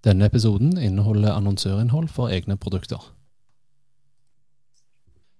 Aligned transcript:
Denne 0.00 0.30
episoden 0.30 0.78
inneholder 0.80 1.34
annonsørinnhold 1.36 2.06
for 2.08 2.32
egne 2.32 2.54
produkter. 2.56 3.02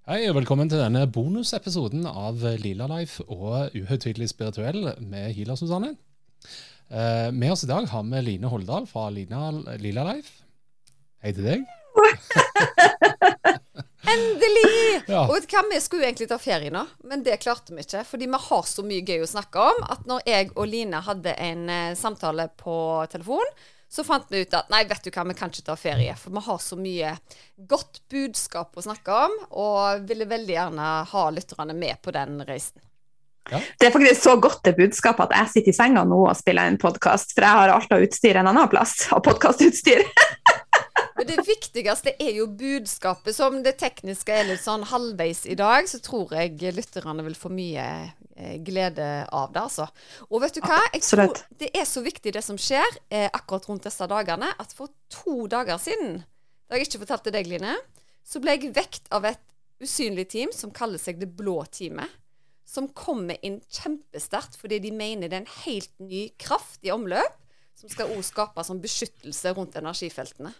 Hei 0.05 0.27
og 0.29 0.35
velkommen 0.37 0.69
til 0.69 0.83
denne 0.83 1.07
bonusepisoden 1.09 2.05
av 2.05 2.45
Lila 2.61 2.85
Life 2.91 3.25
og 3.25 3.73
Uhøytidelig 3.79 4.29
spirituell 4.35 4.91
med 5.01 5.33
Hila 5.39 5.57
Susanne. 5.57 5.95
Eh, 6.93 7.33
med 7.33 7.55
oss 7.55 7.65
i 7.65 7.71
dag 7.73 7.89
har 7.89 8.05
vi 8.05 8.21
Line 8.27 8.53
Holdal 8.53 8.85
fra 8.91 9.07
Lina, 9.09 9.49
Lila 9.81 10.05
Life. 10.11 10.45
Hei 11.25 11.33
til 11.33 11.49
deg. 11.55 11.65
Endelig! 14.13 14.69
Ja. 15.09 15.25
Og 15.25 15.41
hva, 15.41 15.65
Vi 15.73 15.81
skulle 15.81 16.05
egentlig 16.11 16.29
ta 16.29 16.37
ferie 16.37 16.69
nå, 16.75 16.85
men 17.09 17.25
det 17.25 17.41
klarte 17.41 17.73
vi 17.73 17.81
ikke. 17.87 18.05
Fordi 18.13 18.29
vi 18.29 18.45
har 18.51 18.65
så 18.69 18.85
mye 18.85 19.09
gøy 19.09 19.25
å 19.25 19.35
snakke 19.39 19.73
om 19.73 19.85
at 19.89 20.05
når 20.11 20.21
jeg 20.29 20.53
og 20.53 20.67
Line 20.69 21.01
hadde 21.09 21.33
en 21.49 21.69
eh, 21.73 21.97
samtale 21.97 22.53
på 22.61 22.77
telefon, 23.09 23.49
så 23.91 24.05
fant 24.07 24.27
vi 24.31 24.45
ut 24.45 24.55
at 24.55 24.71
nei, 24.71 24.85
vet 24.87 25.03
du 25.03 25.11
hva, 25.11 25.25
vi 25.27 25.35
kan 25.35 25.51
ikke 25.51 25.67
ta 25.67 25.75
ferie. 25.79 26.15
For 26.19 26.31
vi 26.35 26.43
har 26.47 26.61
så 26.63 26.79
mye 26.79 27.17
godt 27.71 28.03
budskap 28.13 28.79
å 28.79 28.85
snakke 28.87 29.17
om, 29.27 29.35
og 29.51 30.07
ville 30.07 30.29
veldig 30.31 30.55
gjerne 30.55 30.93
ha 31.11 31.25
lytterne 31.35 31.75
med 31.75 31.99
på 32.05 32.15
den 32.15 32.39
reisen. 32.47 32.79
Det 33.51 33.89
er 33.89 33.91
faktisk 33.91 34.23
så 34.23 34.37
godt 34.39 34.63
det 34.69 34.77
budskapet 34.79 35.27
at 35.27 35.41
jeg 35.41 35.53
sitter 35.55 35.73
i 35.73 35.75
senga 35.75 36.05
nå 36.07 36.21
og 36.23 36.37
spiller 36.39 36.71
en 36.71 36.79
podkast, 36.79 37.35
for 37.35 37.43
jeg 37.43 37.59
har 37.59 37.73
alt 37.75 37.95
av 37.97 38.05
utstyr 38.05 38.39
en 38.39 38.51
annen 38.53 38.71
plass, 38.71 39.09
av 39.11 39.25
podkastutstyr. 39.27 40.05
Men 41.19 41.27
det 41.29 41.43
viktigste 41.45 42.15
er 42.15 42.37
jo 42.39 42.47
budskapet. 42.47 43.35
Som 43.37 43.59
det 43.65 43.75
tekniske 43.83 44.33
er 44.33 44.47
litt 44.53 44.63
sånn 44.63 44.87
halvveis 44.89 45.43
i 45.51 45.59
dag, 45.59 45.89
så 45.91 45.99
tror 46.05 46.31
jeg 46.39 46.73
lytterne 46.77 47.27
vil 47.27 47.37
få 47.37 47.51
mye 47.53 47.85
glede 48.65 49.07
av 49.27 49.53
det, 49.55 49.63
altså. 49.63 49.87
Og 50.29 50.43
vet 50.45 50.57
du 50.57 50.63
hva? 50.65 50.81
Jeg 50.95 51.05
tror 51.07 51.37
det 51.61 51.71
er 51.77 51.87
så 51.89 52.03
viktig 52.05 52.35
det 52.37 52.43
som 52.45 52.59
skjer 52.61 52.89
eh, 53.09 53.29
akkurat 53.29 53.69
rundt 53.71 53.89
disse 53.89 54.09
dagene, 54.11 54.51
at 54.61 54.75
for 54.77 54.93
to 55.13 55.45
dager 55.51 55.81
siden, 55.83 56.23
da 56.69 56.79
jeg 56.79 56.89
ikke 56.89 57.03
fortalte 57.05 57.35
deg, 57.35 57.51
Line, 57.51 57.77
så 58.27 58.43
ble 58.43 58.57
jeg 58.57 58.73
vekt 58.77 59.11
av 59.15 59.27
et 59.29 59.43
usynlig 59.81 60.29
team 60.31 60.53
som 60.55 60.73
kaller 60.75 61.01
seg 61.01 61.21
Det 61.21 61.31
blå 61.37 61.59
teamet. 61.73 62.09
Som 62.69 62.87
kommer 62.95 63.41
inn 63.43 63.59
kjempesterkt 63.67 64.55
fordi 64.61 64.79
de 64.85 64.93
mener 64.95 65.27
det 65.27 65.41
er 65.41 65.43
en 65.43 65.55
helt 65.65 65.91
ny 65.99 66.29
kraft 66.39 66.85
i 66.87 66.93
omløp, 66.95 67.39
som 67.75 67.91
skal 67.91 68.13
også 68.13 68.29
skape 68.29 68.63
sånn 68.67 68.83
beskyttelse 68.83 69.55
rundt 69.57 69.79
energifeltene. 69.81 70.53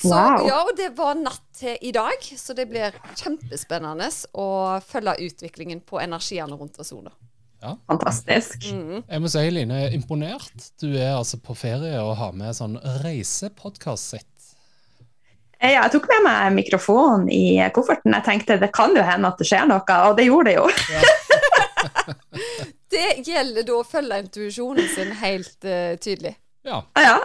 Så 0.00 0.08
Wow. 0.08 0.46
ja, 0.48 0.58
og 0.64 0.76
det 0.78 0.90
var 0.96 1.14
natt 1.20 1.42
til 1.58 1.76
i 1.84 1.90
dag, 1.92 2.22
så 2.22 2.54
det 2.56 2.68
blir 2.70 2.94
kjempespennende 3.20 4.06
å 4.32 4.46
følge 4.80 5.18
utviklingen 5.26 5.82
på 5.84 6.00
energiene 6.00 6.56
rundt 6.56 6.78
oss 6.80 6.92
nå. 6.96 7.12
Fantastisk. 7.60 8.64
Mm. 8.72 9.02
Jeg 9.04 9.20
må 9.20 9.28
si, 9.28 9.42
Line, 9.52 9.76
jeg 9.82 9.90
er 9.90 9.96
imponert. 9.98 10.70
Du 10.80 10.88
er 10.96 11.12
altså 11.18 11.36
på 11.44 11.52
ferie 11.58 12.00
og 12.00 12.14
har 12.16 12.32
med 12.32 12.56
sånn 12.56 12.78
reisepodkast-sett. 13.04 14.24
Eh, 15.60 15.74
Ja, 15.74 15.82
jeg 15.84 15.92
tok 15.92 16.08
med 16.08 16.24
meg 16.24 16.54
mikrofonen 16.56 17.28
i 17.28 17.60
kofferten. 17.76 18.16
Jeg 18.16 18.24
tenkte 18.24 18.56
det 18.62 18.72
kan 18.72 18.96
jo 18.96 19.04
hende 19.04 19.28
at 19.28 19.36
det 19.36 19.50
skjer 19.50 19.68
noe, 19.68 19.84
og 20.08 20.16
det 20.16 20.24
gjorde 20.30 20.48
det 20.48 20.56
jo. 20.56 20.68
Det 22.90 23.20
gjelder 23.22 23.62
da 23.62 23.74
å 23.78 23.84
følge 23.86 24.16
intuisjonen 24.24 24.88
sin 24.90 25.12
helt 25.20 25.62
uh, 25.62 25.92
tydelig. 26.02 26.32
Ja. 26.66 26.80
Ja, 26.98 27.20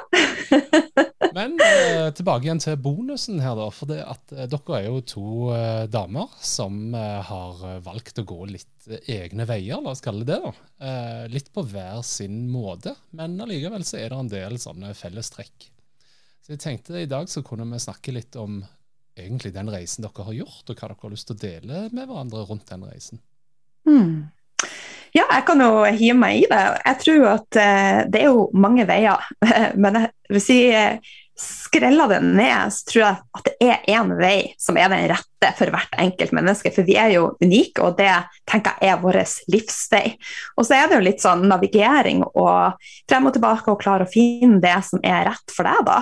Men 1.35 1.57
eh, 1.59 2.07
tilbake 2.15 2.47
igjen 2.47 2.61
til 2.63 2.77
bonusen 2.79 3.41
her, 3.43 3.57
da. 3.59 3.67
For 3.75 3.91
at 3.99 4.31
eh, 4.35 4.47
dere 4.51 4.77
er 4.79 4.87
jo 4.87 5.01
to 5.03 5.25
eh, 5.55 5.83
damer 5.91 6.31
som 6.39 6.95
eh, 6.95 7.19
har 7.27 7.63
eh, 7.67 7.81
valgt 7.83 8.21
å 8.21 8.27
gå 8.27 8.39
litt 8.53 8.87
eh, 8.87 9.03
egne 9.17 9.47
veier, 9.49 9.83
la 9.83 9.91
oss 9.91 10.03
kalle 10.05 10.23
det 10.23 10.37
det. 10.39 10.41
da. 10.45 10.95
Litt 11.31 11.51
på 11.55 11.63
hver 11.67 12.01
sin 12.07 12.45
måte, 12.51 12.95
men 13.15 13.35
allikevel 13.41 13.83
så 13.87 13.99
er 13.99 14.11
det 14.11 14.19
en 14.19 14.31
del 14.31 14.57
sånne 14.61 14.93
fellestrekk. 14.95 15.69
Så 16.45 16.53
jeg 16.53 16.61
tenkte 16.61 16.99
i 17.01 17.09
dag 17.09 17.27
så 17.31 17.41
kunne 17.41 17.67
vi 17.71 17.81
snakke 17.81 18.13
litt 18.13 18.35
om 18.37 18.59
egentlig 19.17 19.53
den 19.55 19.71
reisen 19.71 20.05
dere 20.05 20.25
har 20.27 20.35
gjort, 20.35 20.63
og 20.69 20.75
hva 20.75 20.89
dere 20.91 21.01
har 21.01 21.13
lyst 21.13 21.29
til 21.31 21.37
å 21.37 21.41
dele 21.41 21.83
med 21.89 22.07
hverandre 22.07 22.43
rundt 22.45 22.67
den 22.69 22.83
reisen. 22.85 23.21
Mm. 23.85 24.27
ja 25.13 25.25
jeg 25.29 25.43
kan 25.45 25.61
jo 25.61 25.83
hive 25.85 26.17
meg 26.19 26.43
i 26.43 26.47
det. 26.51 26.63
Jeg 26.85 27.01
tror 27.03 27.27
at 27.33 27.59
eh, 27.61 27.99
det 28.11 28.23
er 28.23 28.31
jo 28.33 28.47
mange 28.53 28.85
veier, 28.89 29.27
men 29.81 30.01
jeg, 30.01 30.13
hvis 30.31 30.49
si 30.51 30.59
eh, 30.69 31.15
skreller 31.35 32.07
det 32.07 32.19
ned, 32.23 32.73
så 32.73 32.89
tror 32.89 33.01
jeg 33.03 33.17
at 33.37 33.47
det 33.47 33.55
er 33.67 33.87
én 33.97 34.11
vei 34.15 34.37
som 34.61 34.77
er 34.79 34.87
den 34.91 35.07
rette 35.11 35.49
for 35.57 35.71
hvert 35.73 35.97
enkelt 35.99 36.31
menneske. 36.35 36.71
For 36.71 36.87
vi 36.87 36.95
er 36.99 37.11
jo 37.11 37.25
unike, 37.43 37.83
og 37.83 37.97
det 37.99 38.11
tenker 38.47 38.77
jeg 38.79 38.93
er 38.93 39.01
vår 39.01 39.19
livsvei. 39.51 40.03
Og 40.55 40.67
så 40.67 40.77
er 40.77 40.87
det 40.87 40.99
jo 40.99 41.05
litt 41.05 41.23
sånn 41.23 41.43
navigering 41.49 42.23
og 42.25 42.79
frem 43.09 43.27
og 43.27 43.35
tilbake 43.35 43.73
og 43.73 43.81
klare 43.83 44.07
å 44.07 44.11
finne 44.11 44.61
det 44.63 44.77
som 44.87 45.03
er 45.03 45.27
rett 45.27 45.55
for 45.55 45.67
deg, 45.67 45.83
da. 45.89 45.99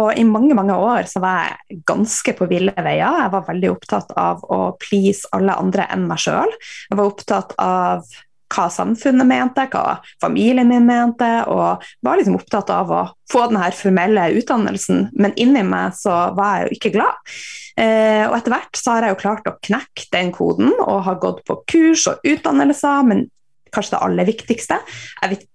Og 0.00 0.10
i 0.18 0.26
mange, 0.26 0.56
mange 0.58 0.76
år 0.76 1.06
så 1.10 1.22
var 1.22 1.46
jeg 1.46 1.82
ganske 1.88 2.36
på 2.38 2.50
ville 2.50 2.74
veier. 2.76 3.22
Jeg 3.22 3.34
var 3.36 3.48
veldig 3.48 3.72
opptatt 3.76 4.12
av 4.18 4.42
å 4.50 4.60
please 4.82 5.30
alle 5.36 5.56
andre 5.62 5.86
enn 5.94 6.08
meg 6.10 6.20
sjøl. 6.26 6.52
Jeg 6.90 6.98
var 6.98 7.14
opptatt 7.14 7.56
av 7.62 8.06
hva 8.52 8.68
samfunnet 8.72 9.28
mente, 9.28 9.66
hva 9.72 9.98
familien 10.22 10.68
min 10.68 10.86
mente, 10.86 11.28
og 11.50 11.82
var 12.04 12.20
liksom 12.20 12.36
opptatt 12.38 12.70
av 12.74 12.92
å 12.92 13.02
få 13.32 13.46
den 13.50 13.60
her 13.62 13.74
formelle 13.76 14.28
utdannelsen, 14.38 15.08
men 15.16 15.36
inni 15.40 15.64
meg 15.66 15.96
så 15.98 16.34
var 16.36 16.60
jeg 16.60 16.68
jo 16.68 16.78
ikke 16.78 16.94
glad. 16.98 17.36
Eh, 17.80 18.24
og 18.28 18.36
etter 18.36 18.52
hvert 18.52 18.76
så 18.76 18.96
har 18.96 19.06
jeg 19.06 19.14
jo 19.14 19.22
klart 19.22 19.48
å 19.48 19.56
knekke 19.64 20.10
den 20.12 20.34
koden, 20.34 20.74
og 20.84 21.06
har 21.08 21.22
gått 21.22 21.40
på 21.48 21.62
kurs 21.72 22.04
og 22.10 22.28
utdannelser, 22.28 23.08
men 23.08 23.26
kanskje 23.72 23.96
det 23.96 24.04
aller 24.04 24.28
viktigste, 24.28 24.78
jeg 25.22 25.32
blitt 25.32 25.48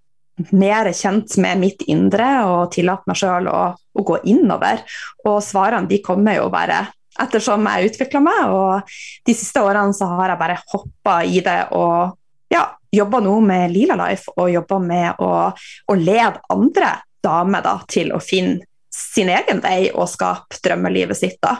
mer 0.53 0.89
kjent 0.93 1.33
med 1.41 1.61
mitt 1.61 1.83
indre 1.89 2.27
og 2.45 2.71
tillatt 2.75 3.07
meg 3.09 3.17
sjøl 3.17 3.49
å, 3.49 3.61
å 3.73 4.05
gå 4.05 4.19
innover. 4.29 4.83
Og 5.25 5.39
svarene 5.45 5.89
de 5.89 6.01
kommer 6.05 6.37
jo 6.37 6.51
bare 6.53 6.83
ettersom 7.17 7.65
jeg 7.65 7.91
utvikler 7.91 8.21
meg, 8.21 8.53
og 8.53 8.97
de 9.25 9.35
siste 9.37 9.61
årene 9.65 9.95
så 9.97 10.09
har 10.13 10.33
jeg 10.33 10.41
bare 10.41 10.59
hoppa 10.73 11.19
i 11.25 11.41
det 11.45 11.59
og 11.77 12.17
ja, 12.53 12.63
jobba 12.91 13.19
nå 13.23 13.35
med 13.43 13.71
Lila 13.73 13.97
Life 13.99 14.31
og 14.37 14.51
jobber 14.51 14.81
med 14.83 15.21
å, 15.23 15.31
å 15.51 15.97
lede 15.97 16.41
andre 16.53 16.95
damer 17.23 17.63
da, 17.65 17.77
til 17.89 18.13
å 18.15 18.21
finne 18.23 18.61
sin 18.97 19.29
egen 19.29 19.59
vei 19.61 19.89
og 19.91 20.07
skape 20.09 20.57
drømmelivet 20.63 21.19
sitt. 21.19 21.37
da. 21.43 21.59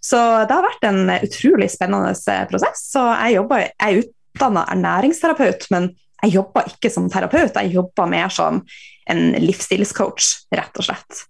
Så 0.00 0.18
det 0.48 0.54
har 0.54 0.64
vært 0.64 0.86
en 0.88 1.10
utrolig 1.18 1.68
spennende 1.72 2.14
eh, 2.14 2.44
prosess. 2.48 2.86
Så 2.94 3.02
jeg, 3.10 3.34
jobber, 3.40 3.66
jeg 3.66 3.98
er 3.98 4.04
utdanna 4.04 4.64
ernæringsterapeut, 4.72 5.66
men 5.74 5.90
jeg 6.22 6.34
jobber 6.38 6.70
ikke 6.70 6.90
som 6.90 7.10
terapeut, 7.12 7.54
jeg 7.54 7.74
jobber 7.74 8.08
mer 8.10 8.32
som 8.32 8.62
en 9.08 9.22
livsstilscoach, 9.42 10.30
rett 10.54 10.80
og 10.80 10.88
slett. 10.88 11.22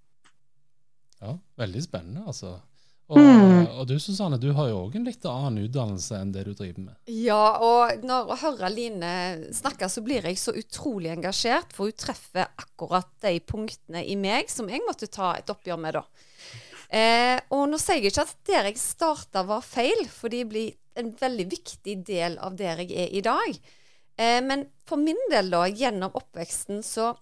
Ja, 1.18 1.34
veldig 1.58 1.82
spennende, 1.82 2.24
altså. 2.30 2.54
Og, 3.08 3.16
Mm. 3.18 3.66
og 3.80 3.86
du 3.88 3.94
Susanne, 3.98 4.36
du 4.38 4.50
har 4.52 4.68
jo 4.68 4.82
òg 4.84 4.96
en 4.98 5.04
litt 5.06 5.24
annen 5.24 5.62
utdannelse 5.64 6.18
enn 6.20 6.32
det 6.34 6.42
du 6.44 6.50
driver 6.52 6.82
med. 6.90 6.94
Ja, 7.08 7.56
og 7.64 8.04
når 8.04 8.28
jeg 8.28 8.40
hører 8.42 8.74
Line 8.74 9.12
snakke, 9.56 9.88
så 9.88 10.02
blir 10.04 10.22
jeg 10.28 10.36
så 10.36 10.52
utrolig 10.52 11.08
engasjert, 11.14 11.72
for 11.72 11.88
hun 11.88 11.96
treffer 11.96 12.50
akkurat 12.60 13.08
de 13.24 13.38
punktene 13.40 14.04
i 14.04 14.16
meg 14.20 14.50
som 14.52 14.68
jeg 14.68 14.84
måtte 14.86 15.08
ta 15.08 15.32
et 15.38 15.48
oppgjør 15.48 15.80
med, 15.80 15.96
da. 15.96 16.04
Eh, 16.90 17.40
og 17.52 17.66
nå 17.68 17.78
sier 17.80 17.96
jeg 18.00 18.12
ikke 18.12 18.26
at 18.28 18.36
der 18.48 18.68
jeg 18.70 18.76
starta 18.80 19.42
var 19.48 19.64
feil, 19.64 20.04
for 20.12 20.28
de 20.32 20.44
blir 20.48 20.76
en 20.96 21.10
veldig 21.16 21.48
viktig 21.48 21.96
del 22.04 22.36
av 22.44 22.56
der 22.56 22.84
jeg 22.84 22.92
er 22.92 23.16
i 23.16 23.24
dag. 23.24 23.58
Eh, 24.18 24.40
men 24.44 24.66
for 24.84 25.00
min 25.00 25.16
del, 25.30 25.48
da, 25.52 25.64
gjennom 25.68 26.12
oppveksten, 26.12 26.82
så 26.84 27.14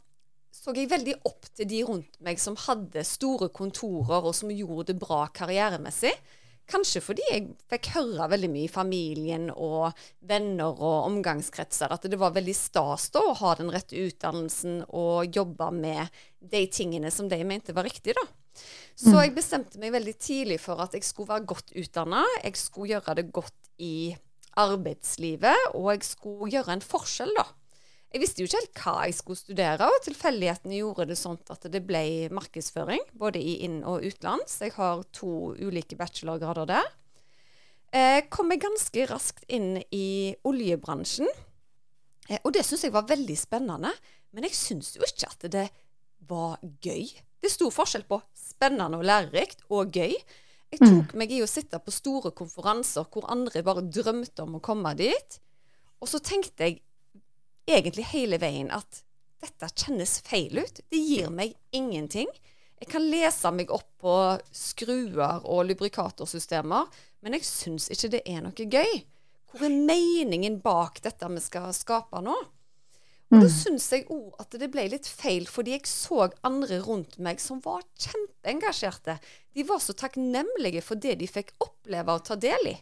så 0.66 0.72
jeg 0.74 0.88
veldig 0.90 1.12
opp 1.28 1.46
til 1.54 1.68
de 1.70 1.84
rundt 1.86 2.16
meg 2.26 2.40
som 2.42 2.56
hadde 2.58 3.04
store 3.06 3.52
kontorer, 3.54 4.24
og 4.26 4.34
som 4.34 4.50
gjorde 4.50 4.88
det 4.90 4.96
bra 4.98 5.20
karrieremessig. 5.30 6.10
Kanskje 6.66 6.98
fordi 7.04 7.22
jeg 7.30 7.44
fikk 7.70 7.92
høre 7.94 8.26
veldig 8.32 8.48
mye 8.50 8.66
i 8.66 8.72
familien 8.72 9.44
og 9.52 9.94
venner 10.26 10.74
og 10.74 11.04
omgangskretser 11.06 11.92
at 11.94 12.08
det 12.10 12.18
var 12.18 12.34
veldig 12.34 12.54
stas 12.58 13.06
da 13.14 13.22
å 13.22 13.36
ha 13.38 13.52
den 13.60 13.70
rette 13.70 13.94
utdannelsen 13.94 14.80
og 14.88 15.30
jobbe 15.30 15.70
med 15.76 16.18
de 16.42 16.64
tingene 16.66 17.12
som 17.14 17.30
de 17.30 17.38
mente 17.46 17.76
var 17.76 17.86
riktig, 17.86 18.16
da. 18.18 18.26
Så 18.98 19.14
jeg 19.20 19.36
bestemte 19.36 19.78
meg 19.78 19.94
veldig 19.94 20.16
tidlig 20.18 20.58
for 20.64 20.82
at 20.82 20.98
jeg 20.98 21.06
skulle 21.06 21.30
være 21.36 21.46
godt 21.46 21.70
utdanna, 21.78 22.24
jeg 22.42 22.58
skulle 22.58 22.96
gjøre 22.96 23.14
det 23.20 23.28
godt 23.38 23.70
i 23.78 24.16
arbeidslivet, 24.58 25.70
og 25.76 25.92
jeg 25.92 26.10
skulle 26.10 26.50
gjøre 26.50 26.74
en 26.74 26.82
forskjell, 26.82 27.30
da. 27.38 27.46
Jeg 28.16 28.22
visste 28.22 28.40
jo 28.40 28.48
ikke 28.48 28.60
helt 28.62 28.78
hva 28.80 28.92
jeg 29.04 29.14
skulle 29.18 29.36
studere, 29.36 29.86
og 29.92 30.04
tilfeldighetene 30.06 30.78
gjorde 30.78 31.04
det 31.10 31.18
sånn 31.20 31.36
at 31.52 31.66
det 31.68 31.82
ble 31.84 32.30
markedsføring, 32.32 33.02
både 33.12 33.42
i 33.44 33.58
inn- 33.66 33.82
og 33.84 34.06
utlands. 34.08 34.54
Jeg 34.64 34.72
har 34.78 35.02
to 35.12 35.50
ulike 35.60 35.98
bachelorgrader 36.00 36.70
der. 36.70 36.88
Eh, 37.92 38.22
kom 38.32 38.48
meg 38.48 38.62
ganske 38.64 39.04
raskt 39.10 39.44
inn 39.52 39.82
i 39.92 40.32
oljebransjen. 40.48 41.28
Eh, 42.30 42.40
og 42.40 42.54
det 42.56 42.64
syns 42.64 42.86
jeg 42.86 42.94
var 42.96 43.04
veldig 43.04 43.36
spennende. 43.36 43.92
Men 44.32 44.48
jeg 44.48 44.56
syns 44.56 44.94
jo 44.96 45.04
ikke 45.04 45.28
at 45.34 45.50
det 45.52 45.66
var 46.24 46.56
gøy. 46.64 47.12
Det 47.44 47.52
sto 47.52 47.68
forskjell 47.68 48.08
på 48.08 48.22
spennende 48.32 48.96
og 48.96 49.04
lærerikt 49.04 49.68
og 49.68 49.92
gøy. 49.92 50.16
Jeg 50.72 50.80
tok 50.80 51.12
meg 51.20 51.36
i 51.36 51.44
å 51.44 51.52
sitte 51.52 51.84
på 51.84 51.92
store 51.92 52.32
konferanser 52.32 53.04
hvor 53.12 53.28
andre 53.28 53.60
bare 53.60 53.84
drømte 53.84 54.48
om 54.48 54.56
å 54.56 54.64
komme 54.64 54.96
dit. 54.96 55.40
Og 56.00 56.08
så 56.08 56.18
tenkte 56.24 56.64
jeg 56.64 56.80
egentlig 57.66 58.06
hele 58.12 58.38
veien 58.42 58.70
at 58.74 59.02
dette 59.42 59.68
kjennes 59.74 60.18
feil 60.26 60.58
ut. 60.58 60.80
Det 60.90 61.00
gir 61.00 61.30
meg 61.34 61.54
ingenting. 61.76 62.30
Jeg 62.80 62.90
kan 62.92 63.04
lese 63.08 63.50
meg 63.54 63.70
opp 63.72 63.88
på 64.02 64.14
skruer 64.52 65.44
og 65.44 65.64
lubrikatorsystemer, 65.70 66.90
men 67.24 67.36
jeg 67.38 67.46
syns 67.48 67.88
ikke 67.92 68.12
det 68.16 68.24
er 68.28 68.42
noe 68.44 68.68
gøy. 68.68 68.98
Hvor 69.52 69.64
er 69.64 69.78
meningen 69.88 70.60
bak 70.60 71.00
dette 71.04 71.30
vi 71.32 71.40
skal 71.40 71.72
skape 71.76 72.20
nå? 72.24 72.36
Og 73.26 73.40
da 73.42 73.46
syns 73.50 73.88
jeg 73.90 74.04
òg 74.12 74.36
at 74.38 74.54
det 74.60 74.68
ble 74.70 74.84
litt 74.92 75.08
feil, 75.10 75.48
fordi 75.50 75.72
jeg 75.74 75.88
så 75.90 76.28
andre 76.46 76.78
rundt 76.84 77.16
meg 77.18 77.40
som 77.42 77.58
var 77.64 77.82
kjempeengasjerte. 77.98 79.16
De 79.56 79.64
var 79.66 79.80
så 79.82 79.96
takknemlige 79.98 80.84
for 80.84 81.00
det 81.00 81.16
de 81.18 81.26
fikk 81.26 81.50
oppleve 81.64 82.14
og 82.14 82.22
ta 82.28 82.36
del 82.38 82.70
i. 82.70 82.76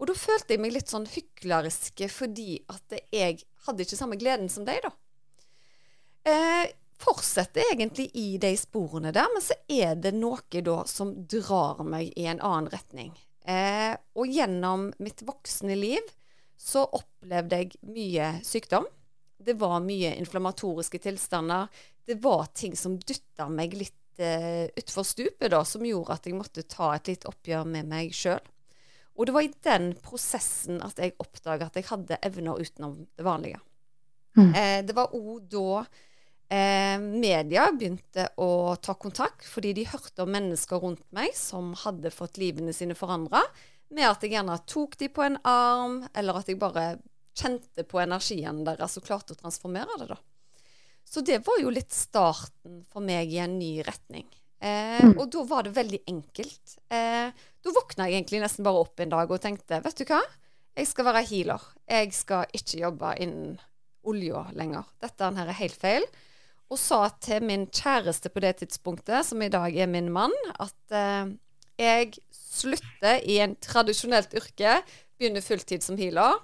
Og 0.00 0.08
da 0.10 0.16
følte 0.18 0.56
jeg 0.56 0.64
meg 0.64 0.74
litt 0.74 0.90
sånn 0.90 1.06
hyklerisk 1.06 2.02
fordi 2.10 2.58
at 2.72 2.96
jeg 3.14 3.44
hadde 3.66 3.84
ikke 3.84 3.98
samme 3.98 4.18
gleden 4.20 4.50
som 4.52 4.66
deg, 4.66 4.80
da. 4.84 4.92
Eh, 6.24 6.72
fortsetter 7.00 7.66
egentlig 7.72 8.08
i 8.16 8.36
de 8.40 8.52
sporene 8.56 9.12
der, 9.12 9.28
men 9.32 9.44
så 9.44 9.56
er 9.68 9.96
det 10.00 10.14
noe 10.16 10.62
da 10.64 10.82
som 10.88 11.12
drar 11.28 11.82
meg 11.86 12.12
i 12.16 12.28
en 12.30 12.40
annen 12.40 12.70
retning. 12.72 13.12
Eh, 13.44 13.92
og 14.16 14.30
gjennom 14.32 14.88
mitt 15.04 15.20
voksne 15.26 15.76
liv 15.76 16.04
så 16.56 16.86
opplevde 16.86 17.60
jeg 17.60 17.74
mye 17.92 18.30
sykdom. 18.46 18.86
Det 19.36 19.56
var 19.60 19.82
mye 19.84 20.14
inflammatoriske 20.16 21.02
tilstander. 21.04 21.68
Det 22.06 22.16
var 22.24 22.48
ting 22.56 22.76
som 22.78 22.96
dytta 22.96 23.50
meg 23.52 23.76
litt 23.76 24.22
eh, 24.22 24.70
utfor 24.72 25.04
stupet, 25.04 25.50
da, 25.52 25.60
som 25.68 25.84
gjorde 25.84 26.16
at 26.16 26.28
jeg 26.28 26.38
måtte 26.38 26.64
ta 26.64 26.94
et 26.94 27.10
litt 27.10 27.28
oppgjør 27.28 27.68
med 27.68 27.90
meg 27.90 28.16
sjøl. 28.16 28.40
Og 29.14 29.28
det 29.28 29.34
var 29.36 29.46
i 29.46 29.52
den 29.62 29.92
prosessen 30.02 30.80
at 30.82 30.98
jeg 30.98 31.14
oppdaga 31.22 31.68
at 31.68 31.78
jeg 31.78 31.86
hadde 31.86 32.18
evner 32.26 32.58
utenom 32.58 32.96
det 33.14 33.26
vanlige. 33.26 33.60
Mm. 34.34 34.50
Eh, 34.50 34.80
det 34.86 34.96
var 34.96 35.14
òg 35.14 35.44
da 35.52 35.84
eh, 36.50 36.98
media 36.98 37.68
begynte 37.70 38.26
å 38.42 38.74
ta 38.82 38.96
kontakt, 38.98 39.46
fordi 39.46 39.72
de 39.78 39.86
hørte 39.86 40.26
om 40.26 40.34
mennesker 40.34 40.82
rundt 40.82 41.06
meg 41.14 41.30
som 41.38 41.72
hadde 41.84 42.10
fått 42.10 42.40
livene 42.42 42.74
sine 42.74 42.96
forandra, 42.98 43.44
med 43.94 44.08
at 44.08 44.24
jeg 44.24 44.34
gjerne 44.34 44.58
tok 44.66 44.98
de 44.98 45.08
på 45.14 45.22
en 45.22 45.38
arm, 45.46 46.00
eller 46.14 46.40
at 46.40 46.50
jeg 46.50 46.58
bare 46.58 46.96
kjente 47.38 47.84
på 47.86 48.00
energien 48.02 48.64
deres 48.66 48.98
og 48.98 49.06
klarte 49.06 49.34
å 49.34 49.38
transformere 49.38 50.00
det, 50.00 50.10
da. 50.10 50.18
Så 51.06 51.22
det 51.22 51.42
var 51.46 51.60
jo 51.62 51.70
litt 51.70 51.94
starten 51.94 52.80
for 52.90 53.04
meg 53.04 53.30
i 53.30 53.38
en 53.44 53.58
ny 53.60 53.76
retning. 53.86 54.26
Eh, 54.58 55.02
Mm. 55.04 55.18
Og 55.18 55.26
da 55.30 55.42
var 55.44 55.66
det 55.66 55.74
veldig 55.76 55.98
enkelt. 56.08 56.78
Eh, 56.88 57.30
da 57.64 57.72
våkna 57.74 58.08
jeg 58.08 58.20
egentlig 58.20 58.42
nesten 58.44 58.66
bare 58.66 58.82
opp 58.84 59.00
en 59.00 59.12
dag 59.14 59.30
og 59.30 59.40
tenkte 59.42 59.80
vet 59.84 60.00
du 60.00 60.04
hva, 60.08 60.20
jeg 60.74 60.90
skal 60.90 61.06
være 61.06 61.22
healer. 61.28 61.64
Jeg 61.86 62.10
skal 62.16 62.50
ikke 62.56 62.80
jobbe 62.80 63.14
innen 63.22 63.58
olja 64.04 64.42
lenger. 64.58 64.88
Dette 65.02 65.30
her 65.36 65.50
er 65.50 65.60
helt 65.60 65.78
feil. 65.78 66.06
Og 66.72 66.80
sa 66.80 67.06
til 67.22 67.44
min 67.46 67.68
kjæreste 67.70 68.32
på 68.32 68.42
det 68.42 68.56
tidspunktet, 68.62 69.26
som 69.28 69.42
i 69.44 69.50
dag 69.52 69.76
er 69.76 69.90
min 69.90 70.10
mann, 70.12 70.34
at 70.58 70.96
eh, 70.96 71.34
jeg 71.78 72.16
slutter 72.34 73.22
i 73.22 73.38
en 73.44 73.54
tradisjonelt 73.62 74.34
yrke, 74.34 74.80
begynner 75.18 75.44
fulltid 75.44 75.84
som 75.84 75.98
healer. 76.00 76.40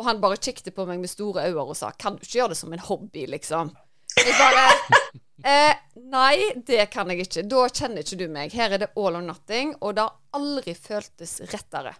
Og 0.00 0.08
han 0.08 0.20
bare 0.22 0.40
kikket 0.40 0.72
på 0.74 0.86
meg 0.88 1.02
med 1.02 1.12
store 1.12 1.46
øyne 1.50 1.68
og 1.68 1.76
sa 1.78 1.92
kan 1.92 2.16
du 2.16 2.24
ikke 2.24 2.38
gjøre 2.40 2.54
det 2.54 2.60
som 2.62 2.72
en 2.74 2.86
hobby, 2.88 3.26
liksom? 3.28 3.70
Jeg 4.18 4.34
bare 4.38 4.64
eh, 5.44 5.74
Nei, 6.10 6.36
det 6.66 6.86
kan 6.92 7.10
jeg 7.12 7.26
ikke. 7.26 7.44
Da 7.46 7.66
kjenner 7.68 8.04
ikke 8.04 8.18
du 8.18 8.26
meg. 8.32 8.54
Her 8.56 8.74
er 8.74 8.82
det 8.82 8.92
all 8.98 9.18
or 9.18 9.24
nothing, 9.24 9.76
og 9.80 9.96
det 9.96 10.06
har 10.06 10.40
aldri 10.40 10.74
føltes 10.74 11.38
rettere. 11.52 11.94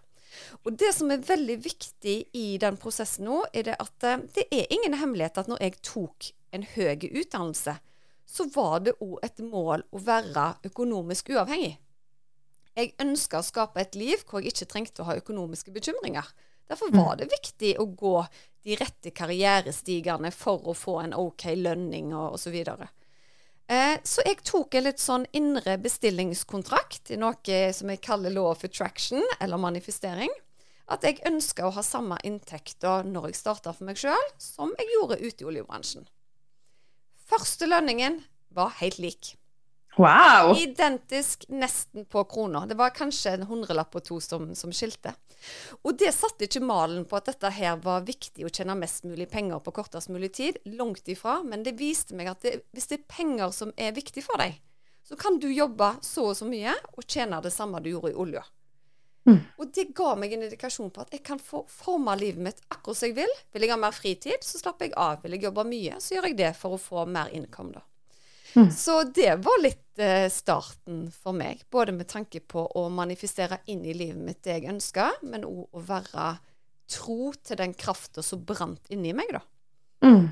Og 0.65 0.75
det 0.79 0.91
som 0.95 1.11
er 1.11 1.23
veldig 1.27 1.57
viktig 1.63 2.15
i 2.37 2.45
den 2.61 2.77
prosessen 2.81 3.27
nå, 3.27 3.41
er 3.53 3.67
det 3.69 3.77
at 3.83 4.07
eh, 4.07 4.25
det 4.35 4.47
er 4.51 4.73
ingen 4.73 4.97
hemmelighet 4.99 5.39
at 5.41 5.51
når 5.51 5.63
jeg 5.63 5.79
tok 5.85 6.31
en 6.55 6.67
høy 6.73 7.07
utdannelse, 7.07 7.77
så 8.31 8.47
var 8.55 8.83
det 8.85 8.95
òg 9.03 9.17
et 9.25 9.41
mål 9.43 9.83
å 9.91 10.01
være 10.03 10.45
økonomisk 10.67 11.33
uavhengig. 11.35 11.75
Jeg 12.77 12.93
ønska 13.03 13.41
å 13.41 13.45
skape 13.45 13.81
et 13.83 13.97
liv 13.99 14.21
hvor 14.27 14.39
jeg 14.39 14.53
ikke 14.53 14.69
trengte 14.71 15.03
å 15.03 15.09
ha 15.09 15.17
økonomiske 15.19 15.73
bekymringer. 15.75 16.27
Derfor 16.69 16.91
var 16.95 17.15
det 17.19 17.31
viktig 17.31 17.75
å 17.79 17.85
gå 17.85 18.15
de 18.63 18.75
rette 18.77 19.11
karrierestigene 19.11 20.31
for 20.31 20.67
å 20.69 20.75
få 20.77 20.99
en 21.01 21.15
OK 21.17 21.47
lønning 21.57 22.13
og 22.13 22.37
osv. 22.37 22.57
Så, 22.63 22.87
eh, 23.67 23.97
så 24.03 24.23
jeg 24.25 24.43
tok 24.45 24.77
en 24.77 24.85
litt 24.85 25.01
sånn 25.01 25.25
indre 25.33 25.77
bestillingskontrakt 25.81 27.11
i 27.11 27.19
noe 27.19 27.59
som 27.73 27.89
jeg 27.89 28.03
kaller 28.05 28.33
law 28.33 28.51
of 28.53 28.63
attraction, 28.67 29.23
eller 29.39 29.57
manifestering. 29.57 30.31
At 30.91 31.05
jeg 31.07 31.23
ønska 31.25 31.65
å 31.67 31.75
ha 31.75 31.83
samme 31.85 32.17
inntekter 32.27 33.05
når 33.07 33.29
jeg 33.29 33.39
starta 33.39 33.73
for 33.73 33.87
meg 33.87 33.99
sjøl, 33.99 34.25
som 34.37 34.73
jeg 34.77 34.91
gjorde 34.95 35.21
ute 35.21 35.43
i 35.43 35.47
oljebransjen. 35.47 36.07
Første 37.31 37.69
lønningen 37.69 38.19
var 38.51 38.73
helt 38.81 38.99
lik. 38.99 39.37
Wow! 39.97 40.55
Identisk 40.55 41.43
nesten 41.51 42.05
på 42.05 42.23
krona. 42.23 42.65
Det 42.65 42.77
var 42.79 42.93
kanskje 42.95 43.35
en 43.35 43.43
hundrelapp 43.49 43.95
og 43.95 44.05
to 44.07 44.19
som, 44.23 44.53
som 44.55 44.71
skilte. 44.71 45.13
Og 45.81 45.97
det 45.99 46.13
satte 46.15 46.45
ikke 46.45 46.61
malen 46.63 47.03
på 47.09 47.17
at 47.17 47.27
dette 47.31 47.51
her 47.57 47.79
var 47.83 48.05
viktig 48.07 48.45
å 48.45 48.51
tjene 48.53 48.77
mest 48.79 49.03
mulig 49.07 49.27
penger 49.31 49.59
på 49.59 49.73
kortest 49.75 50.11
mulig 50.13 50.31
tid. 50.37 50.61
Langt 50.77 51.11
ifra. 51.11 51.41
Men 51.43 51.65
det 51.67 51.75
viste 51.81 52.15
meg 52.15 52.31
at 52.31 52.45
det, 52.45 52.61
hvis 52.71 52.87
det 52.91 53.01
er 53.01 53.09
penger 53.17 53.51
som 53.55 53.75
er 53.75 53.95
viktig 53.97 54.23
for 54.23 54.41
deg, 54.41 54.55
så 55.03 55.17
kan 55.19 55.39
du 55.41 55.49
jobbe 55.51 55.95
så 56.05 56.29
og 56.31 56.37
så 56.37 56.47
mye 56.47 56.75
og 56.95 57.03
tjene 57.03 57.41
det 57.43 57.51
samme 57.51 57.81
du 57.83 57.91
gjorde 57.91 58.13
i 58.13 58.19
olja. 58.21 58.45
Mm. 59.27 59.37
Og 59.61 59.69
det 59.75 59.91
ga 59.97 60.15
meg 60.17 60.33
en 60.33 60.47
indikasjon 60.47 60.89
på 60.93 61.03
at 61.03 61.11
jeg 61.13 61.21
kan 61.25 61.41
få 61.41 61.65
forme 61.69 62.15
livet 62.17 62.41
mitt 62.41 62.63
akkurat 62.71 62.97
som 62.97 63.11
jeg 63.11 63.19
vil. 63.19 63.33
Vil 63.53 63.67
jeg 63.67 63.73
ha 63.73 63.77
mer 63.81 63.93
fritid, 63.93 64.45
så 64.45 64.61
slapper 64.61 64.87
jeg 64.87 64.97
av. 64.97 65.19
Vil 65.25 65.35
jeg 65.35 65.49
jobbe 65.49 65.67
mye, 65.67 65.99
så 66.01 66.15
gjør 66.15 66.31
jeg 66.31 66.39
det 66.39 66.51
for 66.57 66.77
å 66.77 66.81
få 66.81 67.05
mer 67.09 67.33
innkom, 67.35 67.73
da. 67.75 67.83
Mm. 68.55 68.71
Så 68.71 69.03
det 69.03 69.35
var 69.45 69.61
litt 69.63 69.99
eh, 69.99 70.27
starten 70.31 71.05
for 71.11 71.35
meg. 71.37 71.63
Både 71.71 71.95
med 71.95 72.09
tanke 72.11 72.41
på 72.43 72.65
å 72.65 72.87
manifestere 72.91 73.61
inn 73.71 73.85
i 73.85 73.95
livet 73.95 74.21
mitt 74.21 74.43
det 74.43 74.57
jeg 74.59 74.71
ønska, 74.73 75.11
men 75.23 75.47
òg 75.47 75.77
å 75.77 75.83
være 75.87 76.33
tro 76.91 77.31
til 77.39 77.59
den 77.61 77.73
krafta 77.77 78.23
som 78.25 78.43
brant 78.43 78.91
inni 78.91 79.13
meg, 79.15 79.31
da. 79.31 79.43
Mm. 80.03 80.31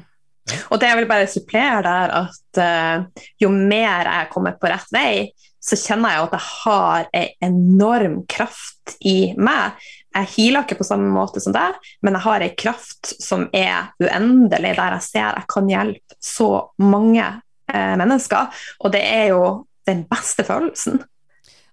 Og 0.73 0.79
det 0.81 0.89
jeg 0.89 0.97
vil 0.97 1.09
bare 1.09 1.29
supplere 1.29 1.81
der, 1.85 2.13
at 2.25 2.59
uh, 2.59 3.25
jo 3.39 3.51
mer 3.53 4.09
jeg 4.09 4.31
kommer 4.33 4.57
på 4.59 4.71
rett 4.71 4.91
vei, 4.93 5.11
så 5.59 5.77
kjenner 5.77 6.15
jeg 6.15 6.25
at 6.25 6.35
jeg 6.37 6.47
har 6.63 7.09
en 7.19 7.49
enorm 7.49 8.15
kraft 8.31 8.95
i 9.05 9.33
meg. 9.37 9.75
Jeg 10.15 10.31
healer 10.35 10.65
ikke 10.65 10.79
på 10.79 10.87
samme 10.87 11.11
måte 11.13 11.43
som 11.43 11.53
deg, 11.53 11.75
men 12.01 12.15
jeg 12.15 12.25
har 12.25 12.45
en 12.45 12.55
kraft 12.63 13.11
som 13.21 13.45
er 13.53 13.91
uendelig, 14.01 14.73
der 14.79 14.95
jeg 14.97 15.05
ser 15.05 15.27
jeg 15.27 15.49
kan 15.51 15.69
hjelpe 15.69 16.17
så 16.23 16.49
mange 16.81 17.27
eh, 17.73 17.95
mennesker. 17.99 18.65
Og 18.83 18.93
det 18.93 19.03
er 19.05 19.31
jo 19.33 19.43
den 19.89 20.05
beste 20.09 20.45
følelsen. 20.45 21.01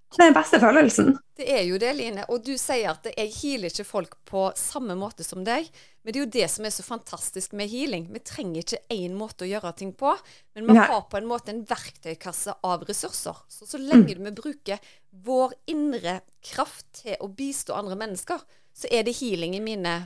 Det 0.07 0.23
er 0.23 0.29
den 0.29 0.37
beste 0.37 0.59
følelsen. 0.59 1.09
Det 1.37 1.45
er 1.51 1.65
jo 1.67 1.77
det, 1.81 1.89
Line. 1.97 2.23
Og 2.31 2.39
du 2.45 2.53
sier 2.57 2.93
at 2.93 3.05
jeg 3.11 3.33
healer 3.35 3.69
ikke 3.69 3.85
folk 3.85 4.15
på 4.25 4.47
samme 4.57 4.95
måte 4.97 5.25
som 5.27 5.43
deg. 5.45 5.67
Men 6.01 6.13
det 6.13 6.19
er 6.19 6.23
jo 6.23 6.35
det 6.37 6.47
som 6.53 6.65
er 6.65 6.71
så 6.71 6.85
fantastisk 6.87 7.51
med 7.59 7.67
healing. 7.69 8.07
Vi 8.15 8.21
trenger 8.23 8.63
ikke 8.63 8.79
én 8.95 9.17
måte 9.19 9.43
å 9.43 9.49
gjøre 9.49 9.73
ting 9.77 9.91
på, 9.99 10.13
men 10.55 10.69
vi 10.69 10.77
har 10.79 11.03
på 11.11 11.19
en 11.19 11.27
måte 11.27 11.51
en 11.51 11.65
verktøykasse 11.67 12.55
av 12.65 12.87
ressurser. 12.87 13.43
Så 13.51 13.67
så 13.67 13.81
lenge 13.81 14.15
vi 14.15 14.31
bruker 14.31 14.79
vår 15.27 15.57
indre 15.67 16.21
kraft 16.39 16.87
til 17.01 17.19
å 17.19 17.27
bistå 17.27 17.75
andre 17.75 17.99
mennesker, 17.99 18.39
så 18.71 18.87
er 18.93 19.03
det 19.03 19.17
healing 19.19 19.57
i 19.57 19.63
mine 19.65 19.97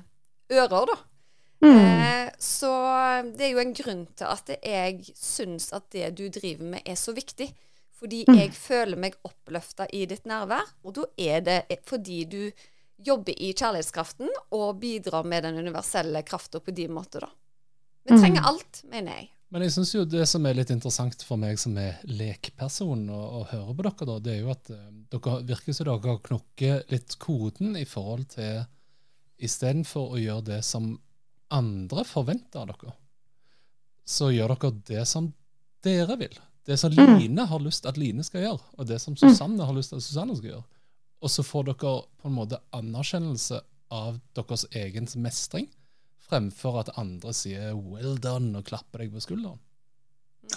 ører, 0.51 0.89
da. 0.89 0.97
Mm. 1.61 1.77
Eh, 1.77 2.31
så 2.41 2.71
det 3.37 3.45
er 3.45 3.51
jo 3.53 3.59
en 3.61 3.73
grunn 3.77 4.07
til 4.17 4.25
at 4.25 4.47
jeg 4.63 5.03
syns 5.15 5.71
at 5.77 5.89
det 5.93 6.07
du 6.17 6.23
driver 6.33 6.63
med, 6.75 6.81
er 6.85 6.95
så 6.97 7.13
viktig. 7.13 7.51
Fordi 8.01 8.23
Mm. 8.27 8.35
jeg 8.39 8.53
føler 8.57 8.97
meg 8.97 9.13
oppløfta 9.23 9.85
i 9.93 10.05
ditt 10.09 10.25
nærvær, 10.25 10.65
og 10.83 10.93
da 10.97 11.03
er 11.17 11.41
det 11.41 11.79
fordi 11.85 12.23
du 12.25 12.51
jobber 12.97 13.33
i 13.37 13.53
kjærlighetskraften 13.53 14.27
og 14.51 14.79
bidrar 14.79 15.23
med 15.25 15.43
den 15.43 15.57
universelle 15.61 16.23
krafta 16.25 16.59
på 16.59 16.73
din 16.73 16.91
måte, 16.91 17.19
da. 17.19 17.29
Vi 18.05 18.13
Mm. 18.13 18.21
trenger 18.21 18.41
alt, 18.47 18.81
mener 18.89 19.11
jeg. 19.15 19.29
Men 19.51 19.61
jeg 19.61 19.71
syns 19.71 19.93
jo 19.93 20.05
det 20.05 20.27
som 20.27 20.45
er 20.45 20.53
litt 20.53 20.69
interessant 20.71 21.21
for 21.23 21.37
meg 21.37 21.59
som 21.59 21.77
er 21.77 21.99
lekperson 22.05 23.09
å, 23.09 23.41
å 23.41 23.47
høre 23.51 23.75
på 23.75 23.83
dere, 23.83 24.05
da, 24.07 24.19
det 24.19 24.33
er 24.33 24.39
jo 24.41 24.49
at 24.49 24.69
eh, 24.71 24.91
dere 25.11 25.43
virker 25.45 25.73
som 25.73 25.85
dere 25.85 25.99
har 26.07 26.19
knokket 26.19 26.89
litt 26.91 27.19
koden 27.19 27.75
i 27.75 27.85
forhold 27.85 28.29
til 28.29 28.65
Istedenfor 29.41 30.13
å 30.15 30.19
gjøre 30.21 30.43
det 30.45 30.63
som 30.63 30.99
andre 31.51 32.05
forventer 32.07 32.63
av 32.63 32.71
dere. 32.73 32.95
så 34.05 34.31
gjør 34.33 34.55
dere 34.55 34.71
det 34.87 35.03
som 35.07 35.29
dere 35.85 36.17
vil. 36.19 36.33
Det 36.65 36.77
som 36.77 36.91
Mm. 36.91 37.19
Line 37.19 37.45
har 37.47 37.59
lyst 37.59 37.85
at 37.85 37.97
Line 37.97 38.23
skal 38.23 38.41
gjøre, 38.41 38.59
og 38.77 38.87
det 38.87 38.99
som 39.01 39.15
Susanne 39.15 39.65
har 39.65 39.73
lyst 39.73 39.93
at 39.93 40.01
Susanne 40.01 40.35
skal 40.35 40.49
gjøre. 40.49 40.63
Og 41.21 41.29
så 41.29 41.43
får 41.43 41.63
dere 41.63 42.03
på 42.21 42.27
en 42.27 42.35
måte 42.35 42.59
anerkjennelse 42.73 43.61
av 43.91 44.19
deres 44.35 44.65
egen 44.71 45.07
mestring, 45.15 45.69
fremfor 46.29 46.79
at 46.79 46.97
andre 46.97 47.33
sier 47.33 47.73
'well 47.73 48.17
done' 48.19 48.57
og 48.57 48.65
klapper 48.65 48.99
deg 48.99 49.11
på 49.13 49.21
skulderen. 49.21 49.59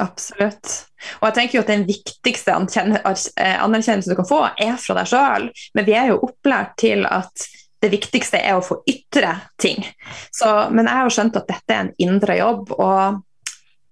Absolutt. 0.01 0.87
Og 1.21 1.29
jeg 1.29 1.35
tenker 1.35 1.59
jo 1.59 1.61
at 1.61 1.71
den 1.71 1.87
viktigste 1.87 2.51
eh, 2.51 3.63
anerkjennelsen 3.63 4.11
du 4.11 4.17
kan 4.17 4.27
få, 4.29 4.41
er 4.59 4.77
fra 4.77 4.95
deg 4.95 5.07
sjøl. 5.07 5.51
Men 5.75 5.87
vi 5.87 5.93
er 5.93 6.09
jo 6.09 6.23
opplært 6.27 6.77
til 6.79 7.07
at 7.07 7.47
det 7.85 7.93
viktigste 7.93 8.41
er 8.41 8.57
å 8.57 8.65
få 8.65 8.81
ytre 8.89 9.35
ting. 9.61 9.85
Så, 10.33 10.49
men 10.73 10.89
jeg 10.89 11.03
har 11.03 11.15
skjønt 11.15 11.39
at 11.41 11.49
dette 11.51 11.75
er 11.75 11.85
en 11.85 11.95
indre 12.01 12.39
jobb, 12.39 12.73
og 12.79 13.21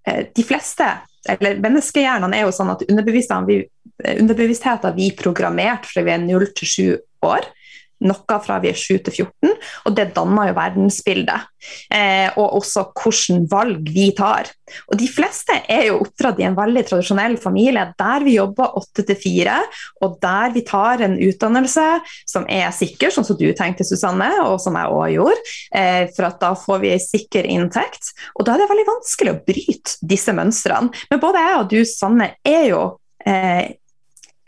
eh, 0.09 0.25
de 0.33 0.45
fleste, 0.47 0.89
eller 1.33 1.61
menneskehjernene 1.63 2.41
er 2.41 2.49
jo 2.49 2.55
sånn 2.57 2.73
at 2.73 2.85
underbevisstheten 2.89 3.49
vi, 3.51 3.59
eh, 4.03 4.17
underbevisstheten 4.23 4.97
vi 4.97 5.11
er 5.13 5.19
programmert 5.21 5.89
fra 5.91 6.05
vi 6.07 6.15
er 6.15 6.25
0 6.25 6.49
til 6.59 6.73
7 6.77 6.87
år. 7.29 7.51
Noe 8.03 8.39
fra 8.43 8.59
vi 8.63 8.73
er 8.73 8.79
7 8.79 8.99
til 9.07 9.25
14, 9.27 9.53
og 9.87 9.97
det 9.97 10.11
danner 10.17 10.51
jo 10.51 10.59
verdensbildet. 10.59 11.49
Eh, 11.95 12.29
og 12.41 12.57
også 12.59 12.89
hvilke 12.91 13.37
valg 13.51 13.91
vi 13.95 14.09
tar. 14.19 14.49
Og 14.91 14.97
de 14.99 15.07
fleste 15.11 15.55
er 15.71 15.87
jo 15.91 16.01
oppdratt 16.03 16.41
i 16.41 16.47
en 16.49 16.57
veldig 16.57 16.83
tradisjonell 16.89 17.37
familie 17.41 17.85
der 17.99 18.25
vi 18.25 18.37
jobber 18.39 18.79
8 18.81 19.05
til 19.11 19.19
4, 19.21 19.59
og 20.03 20.17
der 20.23 20.55
vi 20.57 20.65
tar 20.67 21.05
en 21.07 21.15
utdannelse 21.23 21.87
som 22.29 22.47
er 22.51 22.73
sikker, 22.75 23.13
sånn 23.15 23.27
som 23.29 23.39
du 23.39 23.47
tenkte, 23.57 23.87
Susanne, 23.87 24.31
og 24.47 24.59
som 24.63 24.79
jeg 24.79 24.97
òg 24.97 25.13
gjorde, 25.17 25.53
eh, 25.79 26.09
for 26.17 26.31
at 26.31 26.41
da 26.43 26.55
får 26.59 26.83
vi 26.83 26.95
en 26.95 27.05
sikker 27.05 27.51
inntekt. 27.53 28.13
Og 28.39 28.47
da 28.47 28.57
er 28.57 28.65
det 28.65 28.73
veldig 28.73 28.89
vanskelig 28.89 29.35
å 29.35 29.43
bryte 29.47 30.11
disse 30.15 30.35
mønstrene. 30.37 30.91
Men 31.11 31.23
både 31.23 31.47
jeg 31.47 31.61
og 31.61 31.71
du, 31.71 31.79
Sanne, 31.89 32.33
er 32.47 32.67
jo 32.73 32.83
eh, 33.27 33.77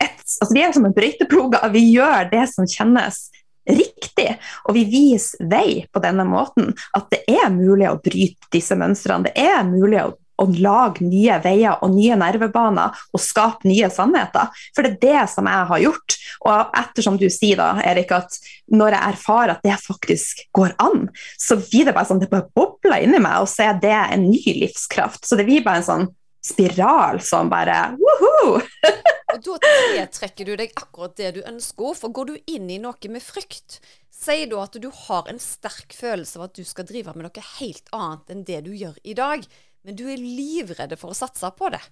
et, 0.01 0.19
altså 0.41 0.51
Vi 0.53 0.63
er 0.63 0.75
som 0.75 0.85
en 0.87 0.95
brøyteploger. 0.95 1.69
Vi 1.73 1.85
gjør 1.93 2.29
det 2.33 2.43
som 2.51 2.67
kjennes 2.67 3.27
riktig, 3.69 4.35
og 4.65 4.75
vi 4.77 4.85
viser 4.89 5.47
vei 5.49 5.85
på 5.91 6.01
denne 6.03 6.25
måten. 6.27 6.73
At 6.97 7.09
det 7.13 7.23
er 7.31 7.49
mulig 7.53 7.89
å 7.89 7.99
bryte 8.01 8.51
disse 8.53 8.77
mønstrene. 8.77 9.29
Det 9.29 9.35
er 9.41 9.65
mulig 9.67 10.01
å, 10.03 10.11
å 10.41 10.47
lage 10.51 11.05
nye 11.05 11.39
veier 11.43 11.81
og 11.83 11.95
nye 11.95 12.17
nervebaner 12.19 13.05
og 13.13 13.23
skape 13.23 13.67
nye 13.69 13.89
sannheter. 13.93 14.51
For 14.75 14.85
det 14.85 14.95
er 14.95 15.01
det 15.05 15.23
som 15.33 15.49
jeg 15.49 15.69
har 15.71 15.83
gjort. 15.85 16.17
Og 16.45 16.75
ettersom 16.81 17.17
du 17.21 17.27
sier 17.33 17.61
da, 17.61 17.71
Erik, 17.85 18.11
at 18.15 18.37
når 18.71 18.97
jeg 18.97 19.13
erfarer 19.15 19.55
at 19.55 19.65
det 19.65 19.79
faktisk 19.81 20.45
går 20.55 20.75
an, 20.83 21.07
så 21.41 21.57
blir 21.61 21.87
det 21.87 21.95
bare 21.95 22.09
sånn 22.09 22.21
det 22.21 22.31
bare 22.33 22.49
bobler 22.55 23.05
inni 23.05 23.21
meg, 23.23 23.41
og 23.41 23.49
så 23.49 23.71
er 23.71 23.81
det 23.81 23.95
en 23.95 24.29
ny 24.29 24.43
livskraft. 24.61 25.25
Så 25.25 25.39
det 25.39 25.47
blir 25.47 25.65
bare 25.65 25.81
en 25.81 25.89
sånn 25.89 26.07
spiral 26.45 27.21
som 27.25 27.49
bare 27.51 27.95
woho! 27.99 28.59
Og 29.35 29.41
da 29.43 29.55
tiltrekker 29.65 30.47
du 30.47 30.53
deg 30.61 30.71
akkurat 30.77 31.15
det 31.19 31.31
du 31.35 31.41
ønsker. 31.49 31.95
For 31.97 32.13
går 32.15 32.29
du 32.29 32.35
inn 32.55 32.69
i 32.71 32.77
noe 32.79 33.09
med 33.11 33.23
frykt, 33.25 33.79
sier 34.13 34.47
du 34.47 34.55
at 34.61 34.77
du 34.79 34.87
har 35.07 35.27
en 35.27 35.41
sterk 35.43 35.91
følelse 35.97 36.39
av 36.39 36.45
at 36.47 36.55
du 36.55 36.63
skal 36.63 36.87
drive 36.87 37.11
med 37.17 37.27
noe 37.27 37.45
helt 37.57 37.89
annet 37.95 38.31
enn 38.31 38.45
det 38.47 38.61
du 38.67 38.71
gjør 38.77 38.95
i 39.03 39.15
dag, 39.17 39.43
men 39.83 39.97
du 39.99 40.05
er 40.07 40.21
livredd 40.21 40.95
for 41.01 41.11
å 41.11 41.17
satse 41.17 41.51
på 41.57 41.73
det. 41.73 41.83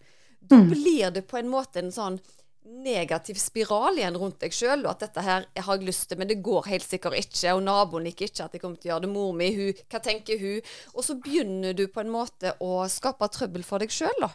Da 0.44 0.56
Mm. 0.60 0.70
blir 0.70 1.12
det 1.16 1.28
på 1.28 1.38
en 1.40 1.48
måte 1.52 1.80
en 1.80 1.92
sånn 1.92 2.18
negativ 2.66 3.38
spiral 3.42 3.98
igjen 4.00 4.18
rundt 4.20 4.40
deg 4.44 4.56
sjøl, 4.56 4.86
og 4.86 4.94
at 4.94 5.06
dette 5.06 5.24
her 5.26 5.48
jeg 5.56 5.66
har 5.68 5.80
jeg 5.80 5.88
lyst 5.90 6.08
til, 6.10 6.20
men 6.22 6.30
det 6.30 6.40
går 6.46 6.70
helt 6.72 6.88
sikkert 6.88 7.18
ikke, 7.20 7.54
og 7.54 7.64
naboen 7.66 8.08
liker 8.08 8.30
ikke 8.30 8.48
at 8.48 8.56
jeg 8.56 8.64
kommer 8.64 8.80
til 8.80 8.90
å 8.90 8.94
gjøre 8.94 9.06
det, 9.06 9.12
mor 9.14 9.34
mi, 9.38 9.50
hun, 9.58 9.82
hva 9.92 10.02
tenker 10.04 10.42
hun? 10.42 10.72
Og 10.94 11.08
så 11.08 11.18
begynner 11.20 11.76
du 11.78 11.86
på 11.92 12.04
en 12.04 12.14
måte 12.14 12.56
å 12.64 12.84
skape 12.92 13.30
trøbbel 13.36 13.66
for 13.68 13.84
deg 13.84 13.94
sjøl, 13.94 14.16
da. 14.24 14.32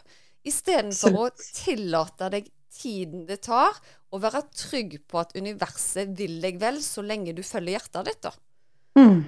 Istedenfor 0.47 1.17
å 1.19 1.25
tillate 1.37 2.29
deg 2.35 2.51
tiden 2.79 3.25
det 3.27 3.41
tar, 3.49 3.75
og 4.09 4.23
være 4.23 4.45
trygg 4.55 4.95
på 5.09 5.19
at 5.21 5.35
universet 5.37 6.13
vil 6.17 6.39
deg 6.43 6.61
vel 6.61 6.79
så 6.85 7.03
lenge 7.05 7.35
du 7.37 7.43
følger 7.45 7.77
hjertet 7.77 8.09
ditt, 8.09 8.29
da. 8.29 8.33
Mm. 8.99 9.25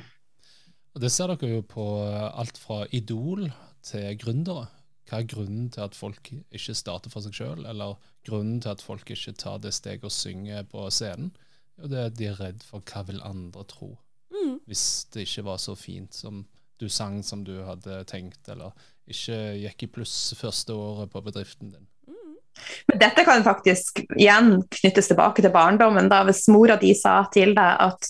Og 0.92 1.04
Det 1.04 1.12
ser 1.14 1.32
dere 1.32 1.56
jo 1.56 1.66
på 1.66 1.86
alt 2.04 2.58
fra 2.60 2.84
Idol 2.92 3.48
til 3.86 4.18
gründere. 4.20 4.68
Hva 5.12 5.20
er 5.20 5.28
grunnen 5.28 5.66
til 5.74 5.84
at 5.84 5.96
folk 5.98 6.30
ikke 6.32 6.76
starter 6.78 7.12
for 7.12 7.20
seg 7.26 7.36
sjøl, 7.36 7.66
eller 7.68 7.98
grunnen 8.28 8.62
til 8.64 8.72
at 8.72 8.84
folk 8.84 9.10
ikke 9.12 9.34
tar 9.36 9.58
det 9.60 9.74
steget 9.76 10.06
og 10.08 10.14
synger 10.16 10.64
på 10.72 10.86
scenen? 10.88 11.34
Jo, 11.76 11.90
det 11.92 12.00
er 12.00 12.06
at 12.08 12.16
de 12.16 12.30
er 12.30 12.40
redd 12.40 12.64
for 12.64 12.80
hva 12.88 13.04
vil 13.10 13.20
andre 13.28 13.66
tro, 13.68 13.98
Mm. 14.32 14.62
hvis 14.66 15.08
det 15.12 15.26
ikke 15.28 15.44
var 15.44 15.58
så 15.60 15.76
fint 15.76 16.14
som 16.16 16.46
du 16.80 16.88
sang 16.90 17.18
som 17.24 17.44
du 17.44 17.58
hadde 17.66 18.06
tenkt, 18.08 18.48
eller 18.48 18.72
ikke 19.12 19.36
gikk 19.60 19.84
i 19.84 19.90
pluss 19.92 20.34
første 20.40 20.72
året 20.72 21.12
på 21.12 21.22
bedriften 21.26 21.74
din. 21.74 21.88
Men 22.88 23.00
dette 23.02 23.26
kan 23.28 23.44
faktisk 23.44 24.00
igjen 24.16 24.62
knyttes 24.72 25.12
tilbake 25.12 25.44
til 25.44 25.52
barndommen. 25.52 26.08
da 26.10 26.24
Hvis 26.24 26.48
mora 26.48 26.78
di 26.80 26.94
sa 26.96 27.26
til 27.34 27.56
deg 27.56 27.76
at 27.80 28.08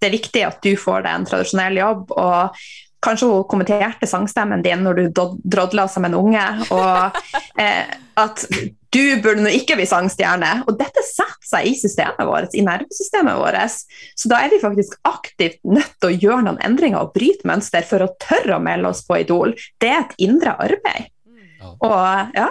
det 0.00 0.08
er 0.08 0.16
viktig 0.16 0.46
at 0.46 0.62
du 0.62 0.76
får 0.76 1.02
deg 1.02 1.14
en 1.14 1.26
tradisjonell 1.26 1.78
jobb, 1.80 2.10
og 2.12 2.56
kanskje 3.04 3.28
hun 3.28 3.44
kommenterte 3.50 4.08
sangstemmen 4.08 4.64
din 4.64 4.84
når 4.84 5.02
du 5.02 5.20
drodla 5.44 5.86
som 5.90 6.06
en 6.08 6.16
unge, 6.18 6.46
og 6.74 7.20
eh, 7.62 7.92
at 8.20 8.46
du 8.94 9.02
burde 9.22 9.42
nå 9.42 9.50
ikke 9.50 9.76
bli 9.78 9.86
sangstjerne. 9.90 10.50
Og 10.68 10.78
dette 10.78 11.02
setter 11.06 11.48
seg 11.48 11.68
i 11.68 11.74
systemet 11.78 12.28
vårt, 12.28 12.54
i 12.54 12.62
nervesystemet 12.64 13.38
vårt. 13.40 13.78
Så 14.14 14.30
da 14.30 14.40
er 14.44 14.52
vi 14.54 14.62
faktisk 14.62 14.96
aktivt 15.08 15.60
nødt 15.66 15.96
til 15.98 16.12
å 16.12 16.18
gjøre 16.26 16.44
noen 16.46 16.60
endringer 16.64 17.02
og 17.02 17.14
bryte 17.16 17.48
mønster 17.48 17.86
for 17.88 18.04
å 18.04 18.12
tørre 18.22 18.58
å 18.58 18.62
melde 18.62 18.92
oss 18.94 19.02
på 19.06 19.18
Idol. 19.24 19.56
Det 19.82 19.90
er 19.90 20.04
et 20.04 20.14
indre 20.28 20.54
arbeid. 20.62 21.10
Ja. 21.58 21.72
Og 21.74 22.36
ja, 22.36 22.50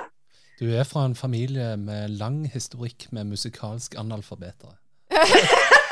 Du 0.59 0.69
er 0.71 0.85
fra 0.87 1.03
en 1.07 1.15
familie 1.15 1.73
med 1.77 2.13
lang 2.19 2.43
historikk 2.51 3.07
med 3.11 3.31
musikalsk 3.31 3.95
analfabetere. 3.99 4.77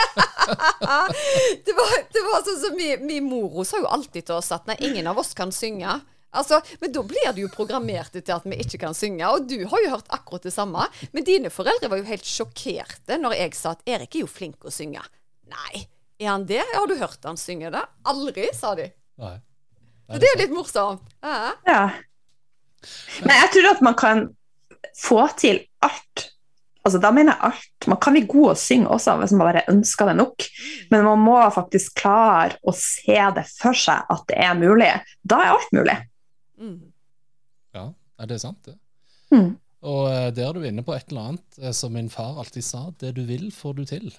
det, 1.65 1.75
var, 1.77 1.93
det 2.13 2.23
var 2.25 2.41
sånn 2.47 2.59
som 2.63 2.77
min, 2.77 3.05
min 3.07 3.27
mor 3.27 3.49
hun 3.53 3.67
sa 3.67 3.81
jo 3.81 3.89
alltid 3.91 4.27
til 4.27 4.37
oss 4.37 4.51
at 4.55 4.67
nei, 4.69 4.77
ingen 4.87 5.09
av 5.11 5.19
oss 5.21 5.33
kan 5.37 5.53
synge. 5.55 5.99
Altså, 6.31 6.61
Men 6.79 6.93
da 6.95 7.03
blir 7.03 7.33
du 7.35 7.41
jo 7.43 7.51
programmert 7.51 8.13
til 8.15 8.33
at 8.33 8.45
vi 8.47 8.59
ikke 8.63 8.79
kan 8.85 8.95
synge. 8.95 9.27
Og 9.27 9.47
du 9.51 9.57
har 9.67 9.83
jo 9.83 9.91
hørt 9.91 10.11
akkurat 10.15 10.47
det 10.47 10.53
samme. 10.55 10.85
Men 11.11 11.27
dine 11.27 11.51
foreldre 11.51 11.91
var 11.91 11.99
jo 11.99 12.07
helt 12.07 12.27
sjokkerte 12.27 13.19
når 13.19 13.35
jeg 13.35 13.57
sa 13.59 13.75
at 13.75 13.83
Erik 13.89 14.15
er 14.15 14.23
jo 14.23 14.31
flink 14.31 14.63
å 14.63 14.71
synge. 14.73 15.03
Nei, 15.51 15.85
er 16.21 16.31
han 16.31 16.47
det? 16.47 16.63
Har 16.71 16.87
du 16.87 16.95
hørt 16.99 17.27
han 17.27 17.39
synge 17.39 17.73
det? 17.73 17.83
Aldri, 18.07 18.47
sa 18.55 18.73
de. 18.79 18.87
Nei. 19.21 19.35
Så 20.11 20.19
det 20.19 20.27
er 20.27 20.35
jo 20.35 20.41
litt 20.45 20.55
morsomt. 20.55 21.15
Ja. 21.23 21.51
Ja. 21.67 21.83
Men 23.23 23.35
jeg 23.37 23.51
tror 23.55 23.69
at 23.75 23.83
man 23.85 23.97
kan 23.99 24.23
få 24.97 25.25
til 25.39 25.61
alt. 25.85 26.31
Altså, 26.81 26.97
da 27.01 27.11
mener 27.13 27.35
jeg 27.35 27.51
alt. 27.51 27.87
Man 27.91 27.99
kan 28.01 28.15
bli 28.15 28.23
god 28.29 28.53
å 28.53 28.57
synge 28.57 28.89
også 28.89 29.15
hvis 29.21 29.33
man 29.35 29.45
bare 29.45 29.65
ønsker 29.69 30.09
det 30.09 30.15
nok. 30.17 30.47
Men 30.93 31.05
man 31.05 31.21
må 31.21 31.37
faktisk 31.53 31.99
klare 32.01 32.57
å 32.65 32.73
se 32.77 33.17
det 33.37 33.45
for 33.53 33.77
seg 33.77 34.09
at 34.09 34.23
det 34.31 34.39
er 34.41 34.57
mulig. 34.57 34.89
Da 35.21 35.43
er 35.43 35.53
alt 35.53 35.75
mulig. 35.77 35.97
Mm. 36.61 36.79
Ja, 37.77 37.85
er 38.21 38.31
det 38.31 38.41
sant, 38.41 38.65
det? 38.65 38.77
Mm. 39.31 39.53
Og 39.91 40.03
eh, 40.11 40.27
der 40.35 40.49
er 40.49 40.57
du 40.57 40.67
inne 40.67 40.85
på 40.85 40.93
et 40.93 41.09
eller 41.09 41.31
annet 41.31 41.61
eh, 41.61 41.73
som 41.73 41.93
min 41.95 42.09
far 42.13 42.37
alltid 42.41 42.65
sa, 42.65 42.83
det 43.01 43.15
du 43.17 43.23
vil, 43.29 43.49
får 43.55 43.77
du 43.79 43.85
til. 43.89 44.11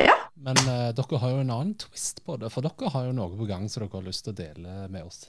Ja. 0.00 0.14
Men 0.36 0.58
uh, 0.68 0.92
dere 0.92 1.20
har 1.22 1.32
jo 1.32 1.40
en 1.40 1.52
annen 1.52 1.76
twist 1.80 2.20
på 2.24 2.36
det, 2.40 2.50
for 2.52 2.64
dere 2.64 2.92
har 2.92 3.08
jo 3.08 3.16
noe 3.16 3.32
på 3.36 3.48
gang 3.48 3.64
som 3.72 3.84
dere 3.84 3.96
har 3.96 4.04
lyst 4.04 4.26
til 4.26 4.34
å 4.34 4.38
dele 4.40 4.74
med 4.92 5.08
oss. 5.08 5.24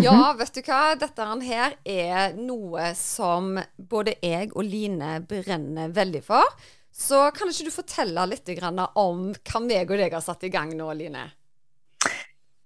Ja, 0.00 0.34
vet 0.38 0.54
du 0.54 0.60
hva? 0.64 0.94
Dette 0.98 1.26
her 1.46 1.74
er 1.88 2.36
noe 2.36 2.92
som 2.96 3.56
både 3.76 4.14
jeg 4.22 4.52
og 4.54 4.64
Line 4.64 5.18
brenner 5.28 5.90
veldig 5.96 6.22
for. 6.24 6.46
Så 6.92 7.28
kan 7.34 7.50
ikke 7.50 7.68
du 7.68 7.74
fortelle 7.74 8.26
litt 8.28 8.48
om 8.94 9.30
hva 9.32 9.60
meg 9.64 9.90
og 9.90 10.00
deg 10.00 10.12
har 10.12 10.24
satt 10.24 10.44
i 10.44 10.52
gang 10.52 10.72
nå, 10.76 10.92
Line? 10.94 11.28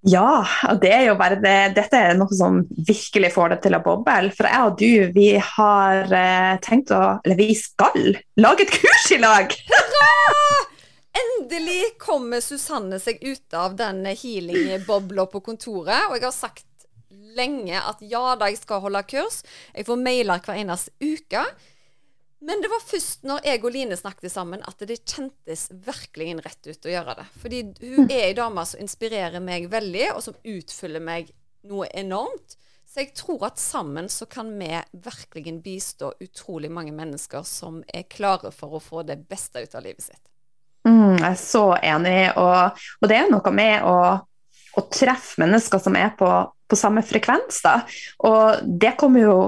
Ja, 0.04 0.44
og 0.68 0.83
det 0.83 0.90
er 0.92 1.06
jo 1.06 1.14
bare 1.16 1.38
det. 1.40 1.76
Dette 1.78 1.97
er 1.97 2.18
noe 2.18 2.28
som 2.37 2.59
virkelig 2.68 3.30
får 3.33 3.54
det 3.54 3.61
til 3.64 3.76
å 3.78 3.80
boble. 3.85 4.35
For 4.37 4.50
jeg 4.50 4.66
og 4.68 4.76
du, 4.83 5.12
vi 5.16 5.30
har 5.40 6.12
eh, 6.12 6.59
tenkt 6.64 6.92
å 6.92 7.23
Eller 7.25 7.38
vi 7.40 7.54
skal 7.56 8.11
lage 8.37 8.66
et 8.66 8.75
kurs 8.75 9.06
i 9.16 9.21
lag! 9.23 9.54
Endelig 11.14 11.94
kommer 12.02 12.42
Susanne 12.44 12.99
seg 13.00 13.23
ut 13.23 13.56
av 13.56 13.78
den 13.78 14.02
healing-bobla 14.04 15.28
på 15.30 15.40
kontoret. 15.47 16.11
Og 16.11 16.18
jeg 16.18 16.26
har 16.26 16.37
sagt 16.37 16.66
lenge 17.37 17.79
at 17.81 18.03
ja 18.05 18.35
da, 18.38 18.50
jeg 18.50 18.61
skal 18.62 18.83
holde 18.85 19.05
kurs. 19.11 19.43
Jeg 19.75 19.88
får 19.88 20.03
mailer 20.03 20.43
hver 20.45 20.61
eneste 20.62 20.95
uke. 21.03 21.45
Men 22.45 22.61
det 22.61 22.69
var 22.69 22.83
først 22.85 23.23
når 23.25 23.47
jeg 23.49 23.62
og 23.62 23.73
Line 23.73 23.97
snakket 23.97 24.33
sammen 24.33 24.64
at 24.69 24.83
det 24.85 24.99
kjentes 25.00 25.71
virkelig 25.87 26.35
rett 26.45 26.69
ut 26.69 26.88
å 26.88 26.93
gjøre 26.93 27.14
det. 27.21 27.25
Fordi 27.41 27.62
hun 27.81 28.11
er 28.11 28.26
ei 28.26 28.35
dame 28.37 28.67
som 28.69 28.83
inspirerer 28.85 29.41
meg 29.41 29.71
veldig, 29.73 30.11
og 30.12 30.21
som 30.26 30.37
utfyller 30.43 31.00
meg 31.00 31.33
noe 31.71 31.88
enormt. 31.97 32.59
Så 32.85 33.00
jeg 33.00 33.14
tror 33.17 33.47
at 33.49 33.59
sammen 33.59 34.11
så 34.12 34.29
kan 34.31 34.53
vi 34.61 34.69
virkelig 34.93 35.57
bistå 35.64 36.12
utrolig 36.23 36.69
mange 36.71 36.93
mennesker 36.95 37.43
som 37.49 37.81
er 37.88 38.05
klare 38.12 38.53
for 38.55 38.76
å 38.76 38.83
få 38.83 39.03
det 39.09 39.23
beste 39.26 39.64
ut 39.64 39.75
av 39.75 39.83
livet 39.87 40.05
sitt. 40.05 40.21
Mm, 40.85 41.17
jeg 41.17 41.31
er 41.31 41.41
så 41.41 41.64
enig, 41.81 42.19
og, 42.37 42.85
og 43.00 43.09
det 43.09 43.17
er 43.19 43.33
noe 43.33 43.55
med 43.57 43.88
å 43.88 43.97
å 44.76 44.87
treffe 44.93 45.43
mennesker 45.43 45.83
som 45.83 45.97
er 45.99 46.12
på, 46.19 46.31
på 46.69 46.78
samme 46.78 47.04
frekvens. 47.07 47.61
Da. 47.64 47.78
Og 48.26 48.64
det 48.64 48.97
kommer 49.00 49.26
jo 49.26 49.38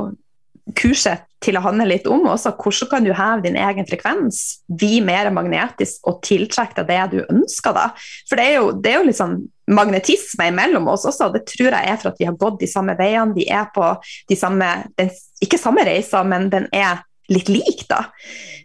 kurset 0.75 1.27
til 1.45 1.59
å 1.59 1.63
handle 1.63 1.87
litt 1.89 2.07
om 2.11 2.25
også. 2.27 2.55
Hvordan 2.59 2.91
kan 2.91 3.05
du 3.07 3.13
heve 3.15 3.45
din 3.45 3.59
egen 3.61 3.87
frekvens, 3.87 4.41
bli 4.67 4.99
mer 5.05 5.29
magnetisk 5.35 6.07
og 6.09 6.23
tiltrekke 6.27 6.83
deg 6.83 7.13
det 7.13 7.21
du 7.21 7.35
ønsker? 7.37 7.77
da? 7.77 7.91
For 8.29 8.41
det 8.41 8.47
er 8.49 8.57
jo, 8.59 8.73
det 8.83 8.93
er 8.93 8.99
jo 8.99 9.09
liksom 9.11 9.37
magnetisme 9.77 10.49
imellom 10.51 10.89
oss 10.91 11.07
også. 11.09 11.31
Det 11.35 11.45
tror 11.51 11.71
jeg 11.71 11.93
er 11.93 12.01
for 12.01 12.13
at 12.13 12.21
vi 12.21 12.29
har 12.29 12.39
gått 12.41 12.61
de 12.63 12.71
samme 12.71 12.97
veiene. 12.99 13.37
Vi 13.37 13.47
er 13.53 13.69
på 13.75 13.93
de 14.31 14.39
samme 14.39 14.71
den, 14.99 15.13
Ikke 15.45 15.61
samme 15.61 15.85
reiser, 15.87 16.27
men 16.27 16.51
den 16.51 16.69
er 16.75 17.05
litt 17.31 17.51
lik, 17.51 17.87
da. 17.91 18.07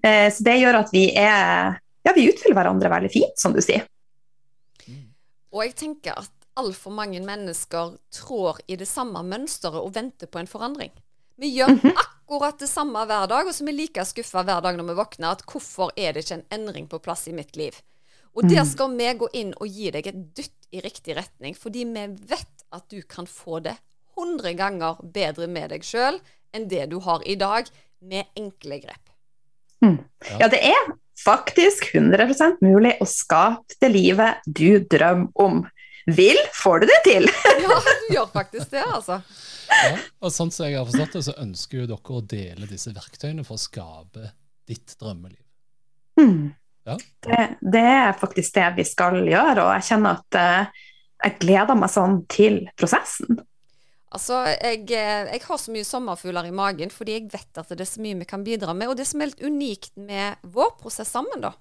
Eh, 0.05 0.29
så 0.33 0.45
det 0.45 0.59
gjør 0.61 0.83
at 0.83 0.93
vi 0.93 1.09
er 1.17 1.79
Ja, 2.01 2.15
vi 2.15 2.25
utfyller 2.31 2.57
hverandre 2.57 2.89
veldig 2.89 3.09
fint, 3.13 3.35
som 3.37 3.53
du 3.53 3.59
sier. 3.61 3.83
Og 5.51 5.65
jeg 5.67 5.75
tenker 5.77 6.15
at 6.17 6.31
altfor 6.59 6.91
mange 6.91 7.21
mennesker 7.23 7.97
trår 8.13 8.59
i 8.67 8.75
det 8.75 8.87
samme 8.89 9.23
mønsteret 9.23 9.79
og 9.81 9.93
venter 9.95 10.27
på 10.27 10.39
en 10.39 10.47
forandring. 10.47 10.91
Vi 11.37 11.55
gjør 11.57 11.67
Mhm. 11.73 11.93
akkurat 11.95 12.59
det 12.59 12.69
samme 12.69 13.05
hver 13.05 13.27
dag, 13.27 13.47
og 13.47 13.53
så 13.53 13.63
er 13.63 13.65
vi 13.65 13.71
like 13.71 14.05
skuffa 14.05 14.43
hver 14.43 14.61
dag 14.61 14.77
når 14.77 14.87
vi 14.87 14.93
våkner 14.99 15.31
at 15.31 15.43
hvorfor 15.45 15.91
er 15.97 16.13
det 16.13 16.25
ikke 16.25 16.33
en 16.39 16.59
endring 16.59 16.87
på 16.87 16.99
plass 17.01 17.27
i 17.27 17.31
mitt 17.33 17.55
liv? 17.55 17.81
Og 18.35 18.43
der 18.43 18.63
Mhm. 18.63 18.65
skal 18.65 18.97
vi 18.97 19.13
gå 19.13 19.27
inn 19.33 19.53
og 19.59 19.67
gi 19.67 19.91
deg 19.91 20.07
et 20.07 20.35
dytt 20.35 20.67
i 20.71 20.79
riktig 20.81 21.15
retning, 21.17 21.55
fordi 21.55 21.83
vi 21.83 22.07
vet 22.27 22.63
at 22.71 22.87
du 22.89 23.01
kan 23.01 23.25
få 23.25 23.61
det 23.61 23.77
100 24.17 24.53
ganger 24.55 24.95
bedre 25.03 25.47
med 25.47 25.69
deg 25.69 25.81
sjøl 25.81 26.19
enn 26.53 26.67
det 26.67 26.89
du 26.89 26.99
har 26.99 27.21
i 27.25 27.35
dag, 27.35 27.65
med 28.01 28.25
enkle 28.35 28.79
grep. 28.81 28.97
Ja, 30.39 30.47
det 30.47 30.61
er 30.63 30.93
faktisk 31.25 31.91
100% 31.93 32.61
mulig 32.61 32.99
å 33.01 33.05
skape 33.05 33.75
det 33.81 33.91
livet 33.91 34.37
du 34.45 34.79
drømmer 34.79 35.29
om. 35.35 35.67
Vil, 36.05 36.37
får 36.63 36.83
du 36.83 36.89
det 36.89 37.01
til! 37.05 37.29
Ja, 37.61 37.77
du 37.77 38.13
gjør 38.15 38.29
faktisk 38.33 38.71
det, 38.73 38.83
altså. 38.83 39.19
Ja, 39.71 39.91
og 40.19 40.33
sånn 40.33 40.49
som 40.51 40.65
jeg 40.67 40.79
har 40.79 40.87
forstått 40.87 41.13
det, 41.15 41.21
så 41.27 41.35
ønsker 41.39 41.83
jo 41.83 41.89
dere 41.93 42.15
å 42.17 42.23
dele 42.33 42.69
disse 42.69 42.91
verktøyene 42.95 43.45
for 43.47 43.55
å 43.55 43.61
skape 43.61 44.31
ditt 44.67 44.95
drømmeliv. 44.99 45.39
Mm. 46.19 46.51
Ja. 46.89 46.97
Det, 46.97 47.39
det 47.61 47.85
er 47.85 48.17
faktisk 48.17 48.57
det 48.57 48.67
vi 48.79 48.85
skal 48.87 49.21
gjøre, 49.21 49.63
og 49.63 49.71
jeg 49.77 49.87
kjenner 49.91 50.19
at 50.19 50.39
eh, 50.41 50.83
jeg 51.21 51.37
gleder 51.43 51.77
meg 51.77 51.93
sånn 51.93 52.21
til 52.31 52.63
prosessen. 52.79 53.39
Altså, 54.11 54.41
jeg, 54.49 54.89
eh, 54.91 55.29
jeg 55.29 55.43
har 55.45 55.59
så 55.61 55.71
mye 55.71 55.87
sommerfugler 55.87 56.49
i 56.49 56.55
magen 56.55 56.91
fordi 56.91 57.15
jeg 57.15 57.29
vet 57.31 57.61
at 57.61 57.69
det 57.71 57.85
er 57.85 57.91
så 57.93 58.01
mye 58.03 58.19
vi 58.19 58.27
kan 58.27 58.43
bidra 58.43 58.73
med. 58.75 58.91
Og 58.91 58.97
det 58.99 59.07
som 59.07 59.21
er 59.21 59.31
litt 59.31 59.45
unikt 59.45 59.93
med 59.95 60.41
vår 60.41 60.73
prosess 60.81 61.13
sammen, 61.13 61.45
da, 61.45 61.53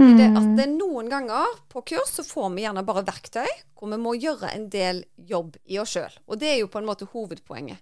er 0.00 0.16
det 0.18 0.28
at 0.38 0.50
det 0.58 0.66
noen 0.72 1.08
ganger 1.12 1.56
på 1.72 1.82
kurs 1.92 2.12
så 2.16 2.24
får 2.26 2.52
vi 2.54 2.64
gjerne 2.64 2.84
bare 2.86 3.04
verktøy 3.06 3.48
hvor 3.76 3.90
vi 3.92 3.98
må 4.00 4.14
gjøre 4.16 4.52
en 4.54 4.68
del 4.72 5.04
jobb 5.28 5.56
i 5.68 5.80
oss 5.82 5.96
sjøl. 5.96 6.14
Og 6.28 6.40
det 6.40 6.54
er 6.54 6.60
jo 6.62 6.70
på 6.72 6.80
en 6.80 6.88
måte 6.88 7.08
hovedpoenget. 7.12 7.80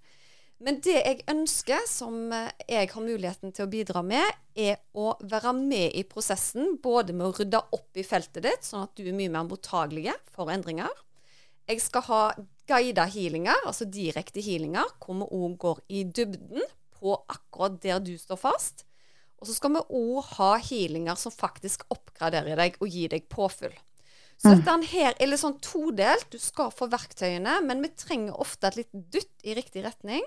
Men 0.58 0.80
det 0.82 0.96
jeg 0.96 1.22
ønsker, 1.30 1.84
som 1.86 2.32
jeg 2.66 2.88
har 2.90 3.02
muligheten 3.04 3.52
til 3.54 3.66
å 3.66 3.70
bidra 3.70 4.02
med, 4.02 4.26
er 4.58 4.80
å 4.98 5.12
være 5.22 5.52
med 5.54 5.94
i 5.94 6.02
prosessen. 6.08 6.74
Både 6.82 7.14
med 7.14 7.28
å 7.28 7.34
rydde 7.36 7.60
opp 7.76 7.98
i 7.98 8.06
feltet 8.06 8.42
ditt, 8.42 8.66
sånn 8.66 8.88
at 8.88 8.98
du 8.98 9.04
er 9.06 9.14
mye 9.14 9.30
mer 9.30 9.46
mottagelig 9.46 10.16
for 10.34 10.50
endringer. 10.50 10.90
Jeg 11.68 11.84
skal 11.84 12.06
ha 12.08 12.22
guida 12.68 13.06
healinger, 13.06 13.62
altså 13.68 13.86
direkte 13.86 14.42
healinger, 14.42 14.90
hvor 14.98 15.20
vi 15.20 15.30
òg 15.38 15.56
går 15.62 15.80
i 15.94 16.02
dybden 16.04 16.66
på 16.98 17.14
akkurat 17.30 17.78
der 17.84 18.02
du 18.02 18.16
står 18.18 18.40
fast. 18.42 18.87
Og 19.38 19.48
så 19.48 19.54
skal 19.54 19.76
vi 19.76 19.84
òg 19.98 20.32
ha 20.36 20.54
healinger 20.62 21.18
som 21.18 21.34
faktisk 21.34 21.84
oppgraderer 21.94 22.58
deg 22.58 22.78
og 22.82 22.90
gir 22.90 23.12
deg 23.12 23.28
påfyll. 23.30 23.76
Så 24.38 24.52
dette 24.54 24.74
her 24.92 25.16
er 25.18 25.30
litt 25.30 25.42
sånn 25.42 25.58
todelt. 25.62 26.28
Du 26.30 26.38
skal 26.38 26.70
få 26.74 26.86
verktøyene, 26.90 27.56
men 27.66 27.82
vi 27.82 27.90
trenger 27.98 28.38
ofte 28.38 28.70
et 28.70 28.78
litt 28.78 28.92
dytt 29.14 29.46
i 29.46 29.56
riktig 29.58 29.82
retning. 29.86 30.22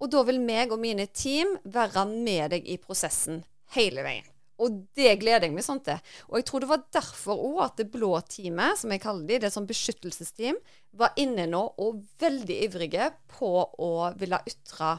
Og 0.00 0.08
da 0.12 0.22
vil 0.24 0.40
meg 0.40 0.72
og 0.72 0.80
mine 0.80 1.04
team 1.12 1.58
være 1.68 2.06
med 2.08 2.54
deg 2.54 2.68
i 2.68 2.78
prosessen 2.80 3.42
hele 3.76 4.04
veien. 4.06 4.28
Og 4.60 4.76
det 4.96 5.14
gleder 5.20 5.46
jeg 5.46 5.56
meg 5.56 5.64
sånn 5.64 5.80
til. 5.84 6.00
Og 6.28 6.40
jeg 6.40 6.46
tror 6.48 6.64
det 6.64 6.70
var 6.70 6.88
derfor 6.92 7.44
òg 7.50 7.60
at 7.64 7.78
det 7.80 7.88
blå 7.92 8.12
teamet, 8.28 8.80
som 8.80 8.92
jeg 8.92 9.02
kaller 9.04 9.28
de, 9.28 9.38
det 9.44 9.52
sånn 9.52 9.68
beskyttelsesteam, 9.68 10.58
var 11.00 11.16
inne 11.20 11.46
nå 11.48 11.62
og 11.80 12.02
veldig 12.20 12.58
ivrige 12.66 13.10
på 13.36 13.52
å 13.60 13.92
ville 14.20 14.40
ytre 14.48 14.98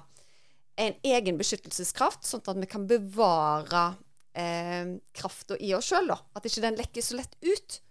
en 0.80 0.98
egen 1.04 1.38
beskyttelseskraft, 1.40 2.24
sånn 2.26 2.44
at 2.46 2.60
vi 2.62 2.70
kan 2.70 2.88
bevare 2.90 3.86
eh, 4.38 4.98
krafta 5.16 5.58
i 5.60 5.74
oss 5.78 5.92
sjøl. 5.92 6.12
At 6.12 6.48
ikke 6.48 6.64
den 6.64 6.80
lekker 6.80 7.06
så 7.06 7.20
lett 7.20 7.36
ut. 7.44 7.82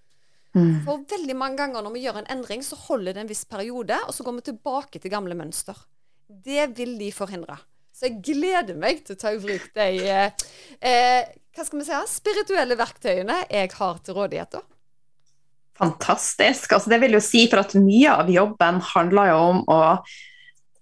Mm. 0.57 0.81
For 0.87 1.05
veldig 1.11 1.37
mange 1.39 1.61
ganger 1.61 1.85
når 1.85 1.95
vi 1.95 2.05
gjør 2.07 2.23
en 2.23 2.31
endring, 2.33 2.65
så 2.67 2.79
holder 2.89 3.15
det 3.15 3.25
en 3.25 3.31
viss 3.31 3.45
periode, 3.49 3.99
og 4.07 4.17
så 4.17 4.27
går 4.27 4.41
vi 4.41 4.49
tilbake 4.51 5.03
til 5.03 5.13
gamle 5.13 5.37
mønster. 5.39 5.79
Det 6.27 6.71
vil 6.79 6.97
de 6.99 7.11
forhindre. 7.15 7.59
Så 7.95 8.09
jeg 8.09 8.23
gleder 8.25 8.79
meg 8.81 9.05
til 9.05 9.17
å 9.17 9.21
ta 9.21 9.35
i 9.35 9.41
bruk 9.43 9.71
de 9.77 9.89
eh, 10.09 10.49
eh, 10.81 11.31
hva 11.55 11.67
skal 11.67 11.81
vi 11.81 11.87
si, 11.87 12.03
spirituelle 12.09 12.79
verktøyene 12.79 13.43
jeg 13.51 13.73
har 13.77 13.99
til 14.07 14.17
rådighet. 14.17 14.57
da. 14.57 14.63
Fantastisk. 15.81 16.73
Altså, 16.77 16.93
det 16.93 17.01
vil 17.03 17.17
jo 17.17 17.23
si 17.25 17.47
for 17.51 17.63
at 17.63 17.75
mye 17.81 18.15
av 18.23 18.31
jobben 18.33 18.81
handler 18.93 19.31
jo 19.33 19.39
om 19.51 19.63
å, 19.73 19.81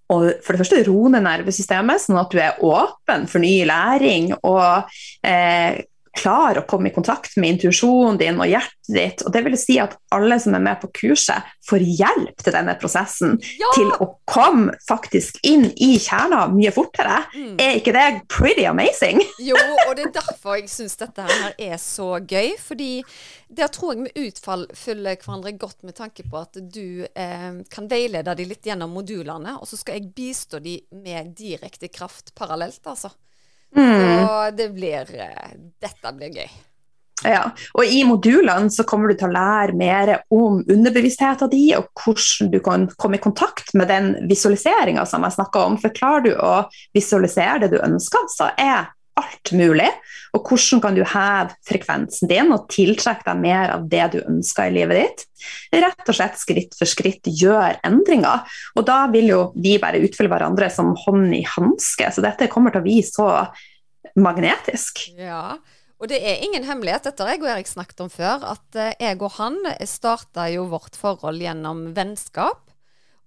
å 0.09 0.19
for 0.45 0.55
det 0.55 0.63
første 0.63 0.83
roe 0.89 1.13
ned 1.13 1.27
nervesystemet, 1.27 2.03
sånn 2.03 2.21
at 2.21 2.33
du 2.33 2.41
er 2.41 2.61
åpen 2.65 3.27
for 3.29 3.45
ny 3.45 3.61
læring 3.69 4.33
og 4.39 4.89
eh, 5.27 5.85
klar 6.19 6.59
å 6.59 6.67
komme 6.69 6.91
i 6.91 6.95
kontakt 6.95 7.37
med 7.39 7.57
intuisjonen 7.57 8.19
din 8.21 8.41
og 8.41 8.51
hjertet 8.51 8.75
ditt. 8.89 9.23
Og 9.27 9.33
det 9.35 9.43
vil 9.45 9.57
si 9.61 9.79
at 9.81 9.97
alle 10.15 10.39
som 10.43 10.57
er 10.57 10.65
med 10.65 10.81
på 10.83 10.91
kurset, 11.01 11.47
får 11.69 11.85
hjelp 11.85 12.43
til 12.43 12.55
denne 12.55 12.75
prosessen. 12.81 13.37
Ja! 13.61 13.73
Til 13.77 13.91
å 14.01 14.11
komme 14.29 14.75
faktisk 14.89 15.39
inn 15.47 15.69
i 15.77 15.95
kjerna 16.01 16.47
mye 16.53 16.73
fortere. 16.75 17.21
Mm. 17.35 17.55
Er 17.61 17.77
ikke 17.81 17.95
det 17.97 18.07
pretty 18.33 18.67
amazing? 18.69 19.23
Jo, 19.49 19.57
og 19.87 19.95
det 19.97 20.09
er 20.09 20.17
derfor 20.19 20.59
jeg 20.59 20.69
syns 20.73 20.99
dette 21.01 21.25
her 21.25 21.55
er 21.57 21.77
så 21.81 22.17
gøy. 22.19 22.57
Fordi 22.61 22.91
der 23.49 23.71
tror 23.73 23.95
jeg 23.95 24.09
vi 24.09 24.27
utfyller 24.29 25.21
hverandre 25.23 25.55
godt 25.61 25.87
med 25.87 25.97
tanke 25.97 26.27
på 26.29 26.41
at 26.41 26.59
du 26.59 27.07
eh, 27.07 27.63
kan 27.71 27.89
veilede 27.91 28.35
de 28.37 28.49
litt 28.51 28.67
gjennom 28.69 28.93
modulene, 28.93 29.57
og 29.61 29.69
så 29.69 29.79
skal 29.81 29.99
jeg 29.99 30.13
bistå 30.17 30.61
de 30.65 30.79
med 31.05 31.33
direkte 31.39 31.89
kraft 31.93 32.35
parallelt, 32.39 32.83
altså. 32.89 33.13
Mm. 33.77 34.25
Og 34.25 34.57
det 34.57 34.71
blir 34.75 35.13
eh, 35.13 35.53
Dette 35.81 36.15
blir 36.17 36.41
gøy. 36.41 36.49
Ja, 37.27 37.49
og 37.75 37.83
I 37.91 38.05
modulene 38.07 38.71
så 38.71 38.85
kommer 38.87 39.11
du 39.11 39.19
til 39.19 39.27
å 39.27 39.35
lære 39.35 39.75
mer 39.79 40.13
om 40.35 40.61
underbevisstheten 40.63 41.51
din, 41.51 41.81
og 41.81 41.89
hvordan 41.99 42.53
du 42.53 42.61
kan 42.63 42.87
komme 42.95 43.19
i 43.19 43.23
kontakt 43.23 43.73
med 43.75 43.91
den 43.91 44.13
visualiseringa 44.31 45.03
som 45.09 45.27
jeg 45.27 45.35
snakka 45.35 45.65
om. 45.67 45.79
For 45.83 45.95
klarer 45.95 46.29
du 46.29 46.31
å 46.37 46.53
visualisere 46.95 47.65
det 47.65 47.73
du 47.75 47.81
ønsker, 47.83 48.31
så 48.31 48.53
er 48.55 48.87
alt 49.19 49.53
mulig. 49.57 49.89
Og 50.37 50.45
hvordan 50.45 50.83
kan 50.85 50.97
du 50.97 51.03
heve 51.09 51.55
frekvensen 51.67 52.29
din 52.31 52.53
og 52.55 52.67
tiltrekke 52.73 53.25
deg 53.27 53.41
mer 53.41 53.73
av 53.77 53.87
det 53.91 54.05
du 54.13 54.19
ønsker 54.21 54.69
i 54.69 54.77
livet 54.77 55.01
ditt? 55.01 55.25
Rett 55.85 56.05
og 56.05 56.19
slett 56.19 56.39
skritt 56.41 56.77
for 56.79 56.91
skritt 56.91 57.31
gjør 57.31 57.81
endringer. 57.87 58.45
Og 58.77 58.87
da 58.89 59.01
vil 59.13 59.31
jo 59.33 59.41
vi 59.57 59.79
bare 59.81 60.03
utfylle 60.05 60.33
hverandre 60.33 60.69
som 60.73 60.93
hånd 61.07 61.33
i 61.37 61.45
hanske. 61.57 62.13
Så 62.13 62.25
dette 62.25 62.51
kommer 62.53 62.75
til 62.75 62.83
å 62.83 62.87
bli 62.87 63.01
så 63.07 63.31
magnetisk. 64.19 65.09
Ja. 65.19 65.59
Og 65.99 66.11
det 66.13 66.21
er 66.23 66.45
ingen 66.47 66.63
hemmelighet, 66.63 67.09
dette 67.09 67.25
har 67.25 67.35
jeg 67.35 67.43
og 67.43 67.51
Erik 67.51 67.67
snakket 67.67 68.05
om 68.05 68.11
før, 68.13 68.45
at 68.55 68.77
eh, 68.79 68.95
jeg 69.03 69.19
og 69.19 69.35
han 69.35 69.57
starta 69.83 70.45
jo 70.53 70.69
vårt 70.71 70.95
forhold 70.95 71.43
gjennom 71.43 71.89
vennskap. 71.97 72.69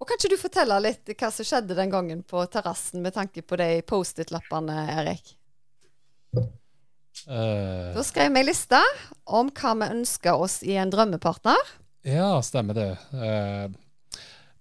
Og 0.00 0.08
kan 0.08 0.18
ikke 0.18 0.32
du 0.32 0.40
fortelle 0.40 0.78
litt 0.82 1.12
hva 1.12 1.28
som 1.30 1.46
skjedde 1.46 1.76
den 1.78 1.92
gangen 1.92 2.24
på 2.26 2.40
terrassen 2.50 3.04
med 3.04 3.14
tanke 3.14 3.44
på 3.44 3.60
de 3.60 3.68
Post-It-lappene, 3.86 4.86
Erik? 4.96 5.36
Eh, 6.36 7.94
Da 7.94 8.02
skrev 8.02 8.32
vi 8.32 8.40
ei 8.40 8.48
liste 8.48 8.80
om 9.30 9.50
hva 9.54 9.74
vi 9.78 9.90
ønsker 9.98 10.40
oss 10.40 10.62
i 10.66 10.74
en 10.80 10.90
drømmepartner. 10.90 11.60
ja, 12.02 12.42
stemmer 12.42 12.74
det. 12.74 12.90
Uh, 13.14 13.68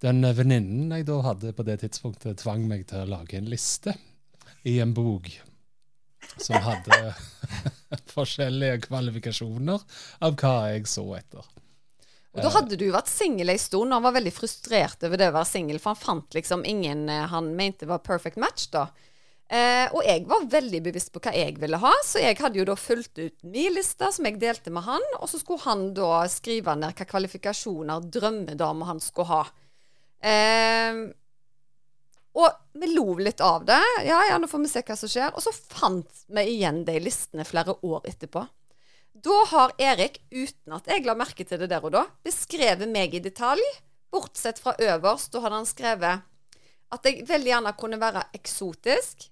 den 0.02 0.22
venninnen 0.36 0.92
jeg 0.94 1.06
da 1.08 1.20
hadde 1.26 1.54
på 1.54 1.66
det 1.66 1.80
tidspunktet, 1.82 2.42
tvang 2.42 2.68
meg 2.70 2.88
til 2.90 3.04
å 3.04 3.10
lage 3.10 3.38
en 3.38 3.50
liste 3.50 3.96
i 4.66 4.80
en 4.82 4.94
bok 4.94 5.30
som 6.38 6.58
hadde 6.62 7.14
forskjellige 8.16 8.84
kvalifikasjoner 8.88 9.82
av 10.26 10.38
hva 10.38 10.56
jeg 10.74 10.88
så 10.90 11.06
etter. 11.18 11.46
Og 12.32 12.40
da 12.46 12.52
hadde 12.56 12.78
du 12.80 12.86
vært 12.94 13.12
singel 13.12 13.52
ei 13.52 13.60
stund, 13.60 13.92
og 13.92 13.98
han 13.98 14.06
var 14.06 14.16
veldig 14.16 14.32
frustrert 14.34 15.04
over 15.04 15.20
det 15.20 15.32
å 15.32 15.36
være 15.36 15.50
singel, 15.50 15.82
for 15.84 15.92
han 15.92 16.00
fant 16.00 16.38
liksom 16.38 16.64
ingen 16.66 17.10
eh, 17.12 17.26
han 17.28 17.50
mente 17.58 17.90
var 17.90 18.06
perfect 18.06 18.40
match, 18.40 18.70
da. 18.72 18.86
Eh, 19.52 19.88
og 19.92 20.06
jeg 20.08 20.24
var 20.30 20.46
veldig 20.48 20.80
bevisst 20.86 21.12
på 21.12 21.20
hva 21.26 21.34
jeg 21.36 21.58
ville 21.60 21.80
ha, 21.82 21.92
så 22.08 22.22
jeg 22.24 22.38
hadde 22.40 22.62
jo 22.62 22.68
da 22.70 22.78
fulgt 22.80 23.20
ut 23.20 23.42
min 23.44 23.74
liste, 23.76 24.08
som 24.16 24.28
jeg 24.28 24.40
delte 24.40 24.72
med 24.72 24.86
han, 24.86 25.04
og 25.20 25.28
så 25.28 25.42
skulle 25.42 25.66
han 25.66 25.90
da 25.98 26.22
skrive 26.32 26.78
ned 26.80 26.96
hva 26.96 27.08
kvalifikasjoner 27.10 28.06
drømmedama 28.16 28.88
han 28.94 29.04
skulle 29.04 29.28
ha. 29.34 29.42
Eh, 30.24 31.02
og 32.32 32.80
vi 32.80 32.94
lo 32.94 33.18
litt 33.20 33.44
av 33.44 33.66
det. 33.68 33.82
Ja, 34.08 34.22
ja, 34.30 34.40
nå 34.40 34.48
får 34.48 34.64
vi 34.64 34.72
se 34.72 34.86
hva 34.88 34.96
som 34.96 35.12
skjer. 35.12 35.34
Og 35.36 35.44
så 35.44 35.52
fant 35.52 36.26
vi 36.32 36.46
igjen 36.54 36.86
de 36.88 36.96
listene 37.04 37.44
flere 37.48 37.76
år 37.84 38.08
etterpå. 38.08 38.46
Da 39.12 39.38
har 39.52 39.74
Erik, 39.84 40.22
uten 40.32 40.78
at 40.78 40.88
jeg 40.88 41.04
la 41.06 41.18
merke 41.20 41.44
til 41.44 41.60
det 41.60 41.68
der 41.74 41.84
og 41.84 41.92
da, 41.94 42.06
beskrevet 42.24 42.88
meg 42.90 43.18
i 43.18 43.24
detalj 43.24 43.64
Bortsett 44.12 44.60
fra 44.60 44.74
øverst, 44.76 45.32
da 45.32 45.40
hadde 45.44 45.60
han 45.60 45.68
skrevet 45.68 46.24
at 46.92 47.06
jeg 47.08 47.22
veldig 47.30 47.52
gjerne 47.54 47.72
kunne 47.80 48.00
være 48.02 48.26
eksotisk. 48.36 49.30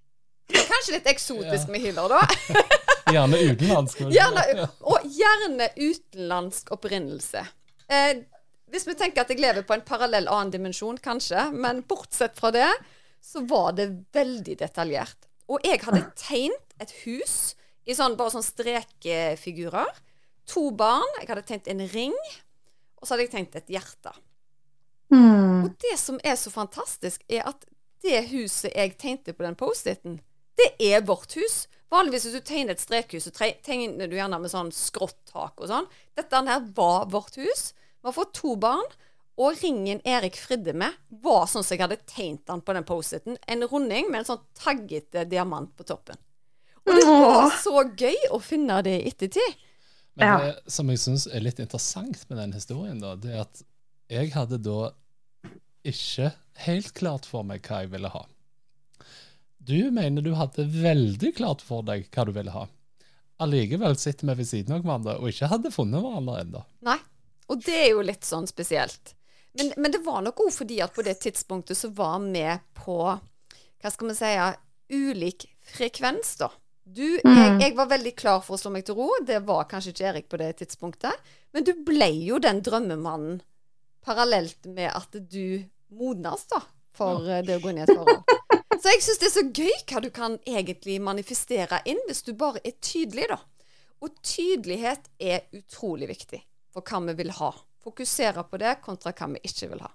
Kanskje 0.50 0.96
litt 0.98 1.08
eksotisk 1.12 1.68
Ja. 1.68 1.72
med 1.72 1.82
hyller, 1.84 2.10
da. 2.10 2.22
Gjerne 3.14 3.38
utenlandsk. 3.52 4.02
Gjerne, 4.14 4.68
og 4.86 5.06
gjerne 5.16 5.70
utenlandsk 5.78 6.72
opprinnelse. 6.76 7.42
Eh, 7.90 8.22
hvis 8.70 8.86
vi 8.86 8.94
tenker 8.98 9.24
at 9.24 9.32
jeg 9.34 9.42
lever 9.42 9.66
på 9.66 9.74
en 9.74 9.82
parallell 9.86 10.28
annen 10.30 10.52
dimensjon, 10.54 11.00
kanskje, 11.02 11.48
men 11.58 11.82
bortsett 11.90 12.38
fra 12.38 12.52
det, 12.54 12.68
så 13.22 13.42
var 13.50 13.74
det 13.80 13.88
veldig 14.14 14.60
detaljert. 14.62 15.26
Og 15.50 15.66
jeg 15.66 15.82
hadde 15.82 16.04
tegnet 16.22 16.76
et 16.80 16.94
hus 17.04 17.56
i 17.90 17.96
sånn, 17.98 18.14
bare 18.20 18.36
sånn 18.36 18.46
strekefigurer. 18.46 19.90
To 20.54 20.70
barn. 20.78 21.10
Jeg 21.20 21.32
hadde 21.32 21.46
tegnet 21.50 21.72
en 21.74 21.84
ring. 21.94 22.16
Og 23.02 23.08
så 23.08 23.16
hadde 23.16 23.26
jeg 23.26 23.34
tegnet 23.34 23.58
et 23.64 23.74
hjerte. 23.74 24.14
Mm. 25.10 25.66
Og 25.66 25.74
det 25.82 25.96
som 25.98 26.20
er 26.24 26.38
så 26.38 26.54
fantastisk, 26.54 27.24
er 27.30 27.48
at 27.50 27.66
det 28.06 28.22
huset 28.30 28.70
jeg 28.76 28.94
tegnte 29.02 29.34
på 29.34 29.44
den 29.44 29.58
Post-It-en, 29.60 30.20
det 30.60 30.70
er 30.92 31.04
vårt 31.08 31.36
hus. 31.40 31.64
Vanligvis 31.90 32.28
hvis 32.28 32.38
du 32.38 32.46
tegner 32.46 32.76
et 32.76 32.84
strekhus, 32.84 33.26
så 33.26 33.52
tegner 33.66 34.10
du 34.10 34.18
gjerne 34.18 34.38
med 34.42 34.52
sånn 34.52 34.72
skrått 34.76 35.18
tak 35.32 35.58
og 35.58 35.72
sånn. 35.72 35.88
Dette 36.18 36.42
her 36.46 36.66
var 36.78 37.08
vårt 37.10 37.40
hus. 37.42 37.72
Vi 38.00 38.10
har 38.10 38.16
fått 38.16 38.36
to 38.38 38.56
barn. 38.60 38.86
Og 39.40 39.56
ringen 39.62 40.02
Erik 40.04 40.36
fridde 40.36 40.74
med, 40.76 40.96
var 41.24 41.46
sånn 41.48 41.64
som 41.64 41.78
jeg 41.78 41.86
hadde 41.86 42.02
tegnet 42.12 42.44
den 42.50 42.60
på 42.60 42.74
den 42.76 42.84
Post-It-en. 42.84 43.38
En 43.48 43.64
runding 43.72 44.10
med 44.12 44.22
en 44.22 44.28
sånn 44.34 44.42
taggete 44.60 45.24
diamant 45.32 45.72
på 45.80 45.86
toppen. 45.88 46.20
Og 46.84 46.98
det 46.98 47.06
var 47.08 47.54
så 47.62 47.86
gøy 47.88 48.18
å 48.36 48.42
finne 48.44 48.82
det 48.84 48.98
i 49.00 49.06
ettertid. 49.14 49.62
Men 50.20 50.44
det 50.44 50.74
som 50.76 50.90
jeg 50.92 51.00
syns 51.00 51.28
er 51.32 51.46
litt 51.46 51.62
interessant 51.64 52.26
med 52.28 52.42
den 52.42 52.56
historien, 52.58 53.00
da, 53.00 53.14
det 53.16 53.32
er 53.32 53.46
at 53.46 53.64
jeg 54.12 54.34
hadde 54.36 54.60
da 54.66 54.90
ikke 55.88 56.34
helt 56.66 56.92
klart 56.98 57.28
for 57.30 57.48
meg 57.48 57.64
hva 57.64 57.84
jeg 57.86 57.94
ville 57.94 58.12
ha. 58.12 58.26
Du 59.60 59.92
mener 59.92 60.24
du 60.26 60.32
hadde 60.40 60.66
veldig 60.72 61.34
klart 61.38 61.62
for 61.66 61.84
deg 61.86 62.08
hva 62.16 62.26
du 62.26 62.32
ville 62.36 62.54
ha. 62.54 62.66
Allikevel 63.44 63.96
sitter 64.00 64.28
vi 64.32 64.36
ved 64.42 64.48
siden 64.50 64.76
av 64.76 64.84
hverandre 64.84 65.18
og 65.20 65.30
ikke 65.32 65.50
hadde 65.52 65.72
funnet 65.72 66.04
hverandre 66.04 66.42
ennå. 66.44 66.64
Nei. 66.88 66.98
Og 67.50 67.62
det 67.66 67.76
er 67.76 67.90
jo 67.94 68.02
litt 68.06 68.28
sånn 68.28 68.46
spesielt. 68.50 69.14
Men, 69.58 69.72
men 69.82 69.94
det 69.94 70.04
var 70.06 70.22
nok 70.22 70.44
òg 70.46 70.52
fordi 70.54 70.80
at 70.86 70.94
på 70.94 71.04
det 71.06 71.16
tidspunktet 71.24 71.78
så 71.80 71.90
var 71.96 72.20
vi 72.22 72.44
på 72.78 72.98
Hva 73.80 73.92
skal 73.92 74.12
vi 74.12 74.16
si 74.18 74.34
ulik 74.90 75.46
frekvens, 75.76 76.36
da. 76.42 76.50
Du, 76.84 77.06
jeg, 77.06 77.22
Mm. 77.26 77.60
jeg 77.62 77.76
var 77.78 77.86
veldig 77.92 78.16
klar 78.18 78.40
for 78.42 78.56
å 78.56 78.60
slå 78.60 78.72
meg 78.74 78.86
til 78.86 78.96
ro. 78.98 79.10
Det 79.26 79.40
var 79.46 79.68
kanskje 79.70 79.92
ikke 79.94 80.08
Erik 80.10 80.30
på 80.30 80.40
det 80.42 80.56
tidspunktet. 80.62 81.14
Men 81.54 81.64
du 81.64 81.74
ble 81.86 82.08
jo 82.26 82.40
den 82.42 82.62
drømmemannen 82.66 83.42
parallelt 84.06 84.66
med 84.66 84.90
at 84.92 85.14
du 85.14 85.64
modnes, 85.94 86.46
da, 86.50 86.62
for 86.98 87.24
ja. 87.28 87.42
det 87.46 87.60
å 87.60 87.64
gå 87.64 87.70
inn 87.72 87.82
i 87.82 87.86
et 87.86 87.94
forhold. 87.94 88.39
Så 88.80 88.94
jeg 88.94 89.02
syns 89.04 89.20
det 89.20 89.28
er 89.28 89.34
så 89.36 89.46
gøy 89.52 89.80
hva 89.92 90.02
du 90.04 90.10
kan 90.16 90.38
egentlig 90.48 91.00
manifestere 91.04 91.82
inn, 91.90 92.00
hvis 92.08 92.24
du 92.24 92.34
bare 92.40 92.62
er 92.64 92.78
tydelig, 92.80 93.28
da. 93.32 93.40
Og 94.00 94.14
tydelighet 94.24 95.10
er 95.20 95.42
utrolig 95.58 96.08
viktig 96.14 96.40
for 96.72 96.86
hva 96.88 97.02
vi 97.10 97.18
vil 97.20 97.34
ha. 97.42 97.52
Fokusere 97.84 98.44
på 98.48 98.60
det 98.62 98.78
kontra 98.86 99.12
hva 99.16 99.28
vi 99.34 99.42
ikke 99.44 99.68
vil 99.74 99.84
ha. 99.84 99.92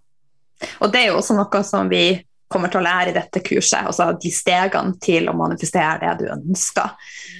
Og 0.84 0.92
det 0.92 1.00
er 1.00 1.10
jo 1.12 1.18
også 1.22 1.36
noe 1.38 1.62
som 1.66 1.88
vi 1.90 2.04
kommer 2.52 2.70
til 2.70 2.82
å 2.82 2.84
lære 2.84 3.10
i 3.10 3.14
dette 3.16 3.40
kurset, 3.42 3.86
altså 3.88 4.10
de 4.20 4.30
stegene 4.30 4.94
til 5.02 5.26
å 5.30 5.34
manifestere 5.34 5.96
det 6.04 6.12
du 6.20 6.28
ønsker. 6.30 6.92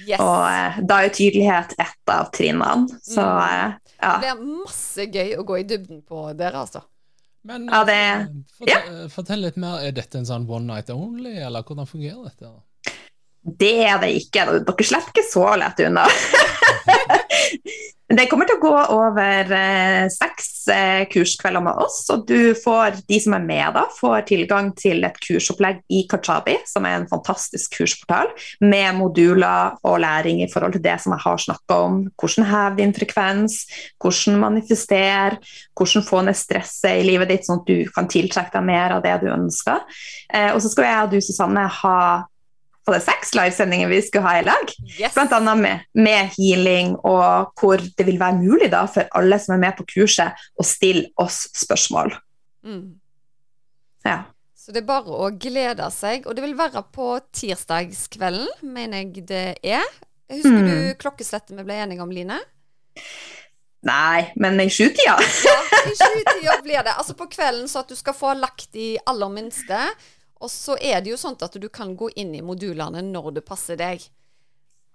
Yes. 0.09 0.19
Og 0.19 0.41
eh, 0.49 0.81
da 0.89 0.97
er 1.05 1.13
tydelighet 1.15 1.75
ett 1.79 2.11
av 2.11 2.31
trinnene. 2.35 2.89
Så 3.05 3.21
Mm. 3.21 3.37
eh, 3.45 3.77
ja. 4.01 4.17
Det 4.19 4.33
blir 4.33 4.57
masse 4.65 5.05
gøy 5.13 5.37
å 5.39 5.45
gå 5.45 5.59
i 5.61 5.63
dybden 5.69 6.01
på 6.03 6.25
dere, 6.35 6.65
altså. 6.65 6.81
Men 7.45 7.67
Ja, 7.71 7.83
det- 7.85 8.27
fortell, 8.57 8.83
fortell, 8.85 9.09
fortell 9.13 9.41
litt 9.45 9.57
mer. 9.61 9.83
Er 9.85 9.91
dette 9.93 10.17
en 10.17 10.25
sånn 10.25 10.47
one 10.49 10.65
night 10.65 10.89
only, 10.89 11.35
eller 11.45 11.61
hvordan 11.63 11.85
fungerer 11.89 12.23
dette? 12.25 12.49
Det 13.45 13.73
er 13.85 13.99
det 14.01 14.09
ikke. 14.17 14.45
Dere 14.65 14.85
slipper 14.89 15.13
ikke 15.13 15.27
så 15.29 15.45
lett 15.61 15.79
unna. 15.85 16.07
Det 18.05 18.27
kommer 18.29 18.45
til 18.45 18.59
å 18.59 18.61
gå 18.61 18.73
over 18.93 19.49
eh, 19.57 20.03
seks 20.13 20.49
eh, 20.69 21.07
kurskvelder 21.09 21.63
med 21.65 21.79
oss, 21.81 22.03
og 22.13 22.27
du 22.29 22.53
får, 22.53 22.99
de 23.09 23.17
som 23.23 23.33
er 23.33 23.47
med 23.47 23.73
da, 23.73 23.87
får 23.97 24.27
tilgang 24.29 24.69
til 24.77 25.01
et 25.07 25.17
kursopplegg 25.23 25.79
i 25.89 26.03
Kajabi, 26.11 26.59
som 26.69 26.85
er 26.85 26.99
en 26.99 27.07
fantastisk 27.09 27.79
kursportal, 27.79 28.29
med 28.61 28.99
moduler 28.99 29.73
og 29.81 29.97
læring 30.03 30.43
i 30.43 30.49
forhold 30.51 30.77
til 30.77 30.85
det 30.85 30.99
som 31.01 31.15
jeg 31.15 31.25
har 31.25 31.41
snakka 31.47 31.79
om. 31.87 31.97
Hvordan 32.21 32.49
heve 32.51 32.77
din 32.83 32.93
frekvens, 32.93 33.57
hvordan 33.97 34.37
manifestere, 34.43 35.41
hvordan 35.73 36.05
få 36.05 36.21
ned 36.29 36.37
stresset 36.37 37.01
i 37.01 37.09
livet 37.09 37.33
ditt, 37.33 37.49
sånn 37.49 37.63
at 37.63 37.73
du 37.73 37.89
kan 37.95 38.11
tiltrekke 38.11 38.53
deg 38.59 38.69
mer 38.69 38.99
av 38.99 39.01
det 39.07 39.17
du 39.25 39.31
ønsker. 39.33 39.81
Eh, 40.29 40.51
og 40.53 40.61
så 40.61 40.69
skal 40.69 40.91
jeg 40.91 41.09
og 41.09 41.17
du, 41.17 41.19
Susanne, 41.25 41.65
ha 41.81 41.97
på 42.85 42.93
det 42.93 43.01
seks 43.05 43.33
livesendinger 43.37 43.89
vi 43.89 44.01
skulle 44.05 44.25
ha 44.27 44.35
i 44.39 44.43
lag. 44.45 44.73
Yes. 44.99 45.13
Blant 45.15 45.33
annet 45.33 45.57
med, 45.63 45.85
med 45.97 46.29
healing, 46.37 46.93
og 47.01 47.51
hvor 47.59 47.81
det 47.81 48.05
vil 48.07 48.19
være 48.21 48.37
mulig 48.43 48.69
da, 48.73 48.83
for 48.91 49.09
alle 49.17 49.39
som 49.41 49.55
er 49.57 49.63
med 49.65 49.77
på 49.79 49.87
kurset, 49.95 50.37
å 50.55 50.65
stille 50.65 51.07
oss 51.21 51.43
spørsmål. 51.57 52.13
Mm. 52.65 52.95
Ja. 54.05 54.19
Så 54.55 54.73
det 54.73 54.81
er 54.83 54.87
bare 54.89 55.13
å 55.13 55.27
glede 55.37 55.85
seg. 55.93 56.25
Og 56.25 56.33
det 56.37 56.41
vil 56.45 56.55
være 56.57 56.81
på 56.93 57.11
tirsdagskvelden, 57.37 58.47
mener 58.73 59.03
jeg 59.03 59.25
det 59.29 59.45
er. 59.61 59.85
Husker 60.31 60.55
Mm. 60.57 60.69
du 60.69 60.93
klokkeslettet 61.01 61.53
vi 61.57 61.63
ble 61.67 61.75
enige 61.83 62.01
om, 62.01 62.09
Line? 62.09 62.39
Nei, 63.85 64.31
men 64.41 64.57
i 64.63 64.65
sjutida? 64.73 65.13
Ja, 65.45 65.55
i 65.85 65.93
20-tida 65.99 66.55
blir 66.65 66.81
det. 66.87 66.95
Altså 66.97 67.13
på 67.17 67.27
kvelden, 67.29 67.67
så 67.69 67.83
at 67.83 67.91
du 67.91 67.95
skal 67.97 68.15
få 68.17 68.31
lagt 68.39 68.71
de 68.73 68.95
aller 69.05 69.29
minste. 69.29 69.77
Og 70.43 70.51
så 70.51 70.75
er 70.81 71.01
det 71.01 71.13
jo 71.13 71.17
sånn 71.17 71.37
at 71.41 71.55
du 71.61 71.67
kan 71.69 71.95
gå 71.95 72.09
inn 72.15 72.33
i 72.35 72.41
modulene 72.43 73.01
når 73.05 73.37
det 73.37 73.45
passer 73.47 73.77
deg. 73.79 74.03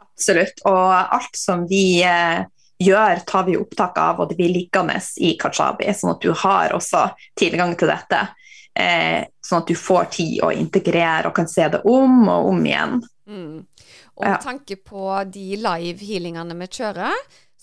Absolutt. 0.01 0.61
Og 0.69 0.91
alt 0.93 1.37
som 1.37 1.65
vi 1.69 2.03
eh, 2.05 2.43
gjør, 2.81 3.23
tar 3.29 3.47
vi 3.49 3.57
opptak 3.61 3.97
av, 4.01 4.21
og 4.21 4.29
det 4.31 4.37
blir 4.41 4.53
liggende 4.53 4.99
i 5.25 5.35
Kajabi, 5.41 5.89
sånn 5.97 6.15
at 6.15 6.25
du 6.25 6.33
har 6.43 6.77
også 6.77 7.07
tilgang 7.41 7.75
til 7.81 7.89
dette. 7.93 8.21
Eh, 8.77 9.25
sånn 9.45 9.63
at 9.65 9.71
du 9.73 9.77
får 9.77 10.11
tid 10.15 10.37
å 10.47 10.53
integrere 10.55 11.29
og 11.31 11.37
kan 11.37 11.49
se 11.51 11.67
det 11.73 11.83
om 11.89 12.29
og 12.29 12.51
om 12.53 12.61
igjen. 12.67 13.01
Mm. 13.27 13.67
Og 14.17 14.25
med 14.25 14.35
Ja. 14.35 14.37
tanke 14.43 14.77
på 14.77 15.31
de 15.33 15.57
live 15.57 16.05
healingene 16.05 16.57
vi 16.59 16.67
kjører, 16.67 17.17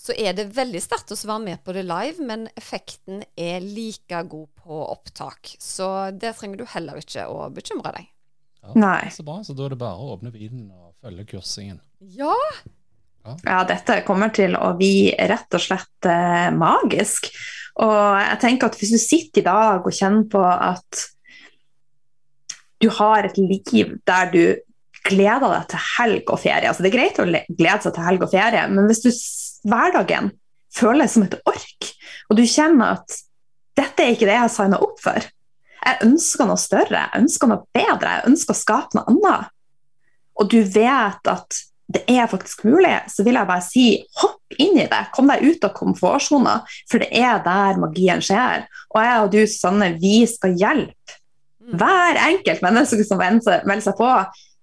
så 0.08 0.14
er 0.16 0.32
det 0.36 0.48
veldig 0.56 0.80
sterkt 0.80 1.12
å 1.12 1.18
være 1.18 1.44
med 1.44 1.60
på 1.64 1.74
det 1.76 1.84
live, 1.84 2.24
men 2.24 2.46
effekten 2.56 3.20
er 3.36 3.60
like 3.64 4.22
god 4.30 4.48
på 4.56 4.78
opptak. 4.86 5.52
Så 5.60 5.88
det 6.16 6.32
trenger 6.38 6.62
du 6.62 6.64
heller 6.72 7.00
ikke 7.02 7.26
å 7.28 7.48
bekymre 7.52 7.92
deg. 7.98 8.08
Ja, 8.64 8.72
Nei. 8.78 9.10
Så 9.14 9.24
bra, 9.26 9.38
så 9.44 9.54
da 9.56 9.66
er 9.66 9.74
det 9.74 9.80
bare 9.80 10.00
å 10.00 10.14
åpne 10.16 10.32
viden 10.34 10.66
og 10.72 10.94
følge 11.04 11.28
kursingen. 11.34 11.80
Ja, 12.00 12.34
Ja, 13.44 13.58
dette 13.68 13.98
kommer 14.06 14.30
til 14.32 14.54
å 14.56 14.70
bli 14.78 15.10
rett 15.12 15.52
og 15.52 15.60
slett 15.60 16.06
eh, 16.08 16.48
magisk. 16.54 17.26
Og 17.84 17.98
jeg 18.22 18.38
tenker 18.40 18.70
at 18.70 18.78
hvis 18.80 18.94
du 18.94 19.00
sitter 19.02 19.42
i 19.42 19.44
dag 19.44 19.84
og 19.84 19.92
kjenner 19.92 20.24
på 20.32 20.40
at 20.40 21.02
du 22.80 22.88
har 22.94 23.26
et 23.26 23.36
liv 23.42 23.92
der 24.08 24.32
du 24.32 24.42
gleder 25.08 25.52
deg 25.54 25.70
til 25.72 25.84
helg 25.96 26.32
og 26.34 26.40
ferie. 26.42 26.68
Altså, 26.68 26.84
det 26.84 26.90
er 26.90 26.96
greit 26.98 27.20
å 27.22 27.26
glede 27.28 27.80
seg 27.84 27.94
til 27.94 28.06
helg 28.06 28.26
og 28.26 28.32
ferie, 28.32 28.66
men 28.72 28.88
hvis 28.90 29.02
du 29.04 29.10
hverdagen 29.68 30.30
føles 30.74 31.16
som 31.16 31.24
et 31.26 31.38
ork, 31.48 31.88
og 32.28 32.38
du 32.38 32.44
kjenner 32.44 32.98
at 32.98 33.18
dette 33.78 34.04
er 34.04 34.14
ikke 34.14 34.28
det 34.28 34.34
jeg 34.36 34.44
har 34.44 34.52
signa 34.52 34.80
opp 34.82 34.98
for 35.00 35.22
Jeg 35.78 36.02
ønsker 36.04 36.48
noe 36.48 36.58
større, 36.60 37.04
jeg 37.06 37.22
ønsker 37.22 37.48
noe 37.48 37.64
bedre, 37.72 38.16
jeg 38.18 38.30
ønsker 38.32 38.52
å 38.54 38.58
skape 38.58 38.98
noe 38.98 39.12
annet. 39.12 39.52
Og 40.38 40.50
du 40.50 40.58
vet 40.62 41.30
at 41.30 41.60
det 41.88 42.02
er 42.10 42.26
faktisk 42.28 42.66
mulig, 42.68 42.98
så 43.08 43.24
vil 43.24 43.38
jeg 43.38 43.48
bare 43.48 43.64
si 43.64 43.84
hopp 44.20 44.58
inn 44.60 44.76
i 44.82 44.88
det. 44.90 45.04
Kom 45.14 45.30
deg 45.30 45.46
ut 45.46 45.64
av 45.64 45.72
komfortsona, 45.78 46.58
for 46.90 47.00
det 47.00 47.08
er 47.16 47.38
der 47.46 47.80
magien 47.80 48.20
skjer. 48.20 48.66
Og 48.92 49.00
jeg 49.06 49.22
og 49.22 49.30
du, 49.32 49.40
Sanne, 49.48 49.94
vi 50.02 50.20
skal 50.28 50.58
hjelpe 50.58 51.16
Mm. 51.68 51.76
hver 51.76 52.16
enkelt 52.30 52.62
menneske 52.64 53.04
som 53.04 53.18
melder 53.20 53.64
melder 53.68 53.84
seg 53.90 53.96
på, 53.98 54.10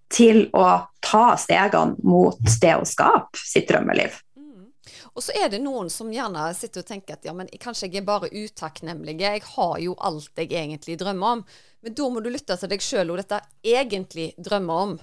til 0.10 0.46
å 0.54 0.65
ta 1.02 1.26
stegene 1.39 1.96
mot 2.04 2.38
det 2.62 2.76
å 2.78 2.86
skape 2.86 3.39
sitt 3.41 3.68
drømmeliv. 3.70 4.20
Mm. 4.38 4.68
Og 5.15 5.24
så 5.24 5.34
er 5.38 5.50
det 5.50 5.62
noen 5.63 5.89
som 5.89 6.12
gjerne 6.13 6.46
sitter 6.58 6.84
og 6.84 6.89
tenker 6.89 7.18
at 7.18 7.26
ja, 7.26 7.34
men 7.34 7.50
kanskje 7.62 7.89
jeg 7.89 8.04
er 8.04 8.08
bare 8.08 8.30
utakknemlig. 8.30 9.18
Jeg 9.22 9.41
har 9.56 9.80
jo 9.82 9.96
alt 9.98 10.32
jeg 10.38 10.52
egentlig 10.52 11.00
drømmer 11.02 11.39
om. 11.39 11.44
Men 11.82 11.98
da 11.98 12.10
må 12.10 12.22
du 12.22 12.30
lytte 12.34 12.58
til 12.58 12.72
deg 12.72 12.82
sjøl 12.82 13.12
og 13.13 13.20
dette 13.22 13.41
egentlig 13.65 14.32
drømmer 14.38 14.86
om. 14.86 14.96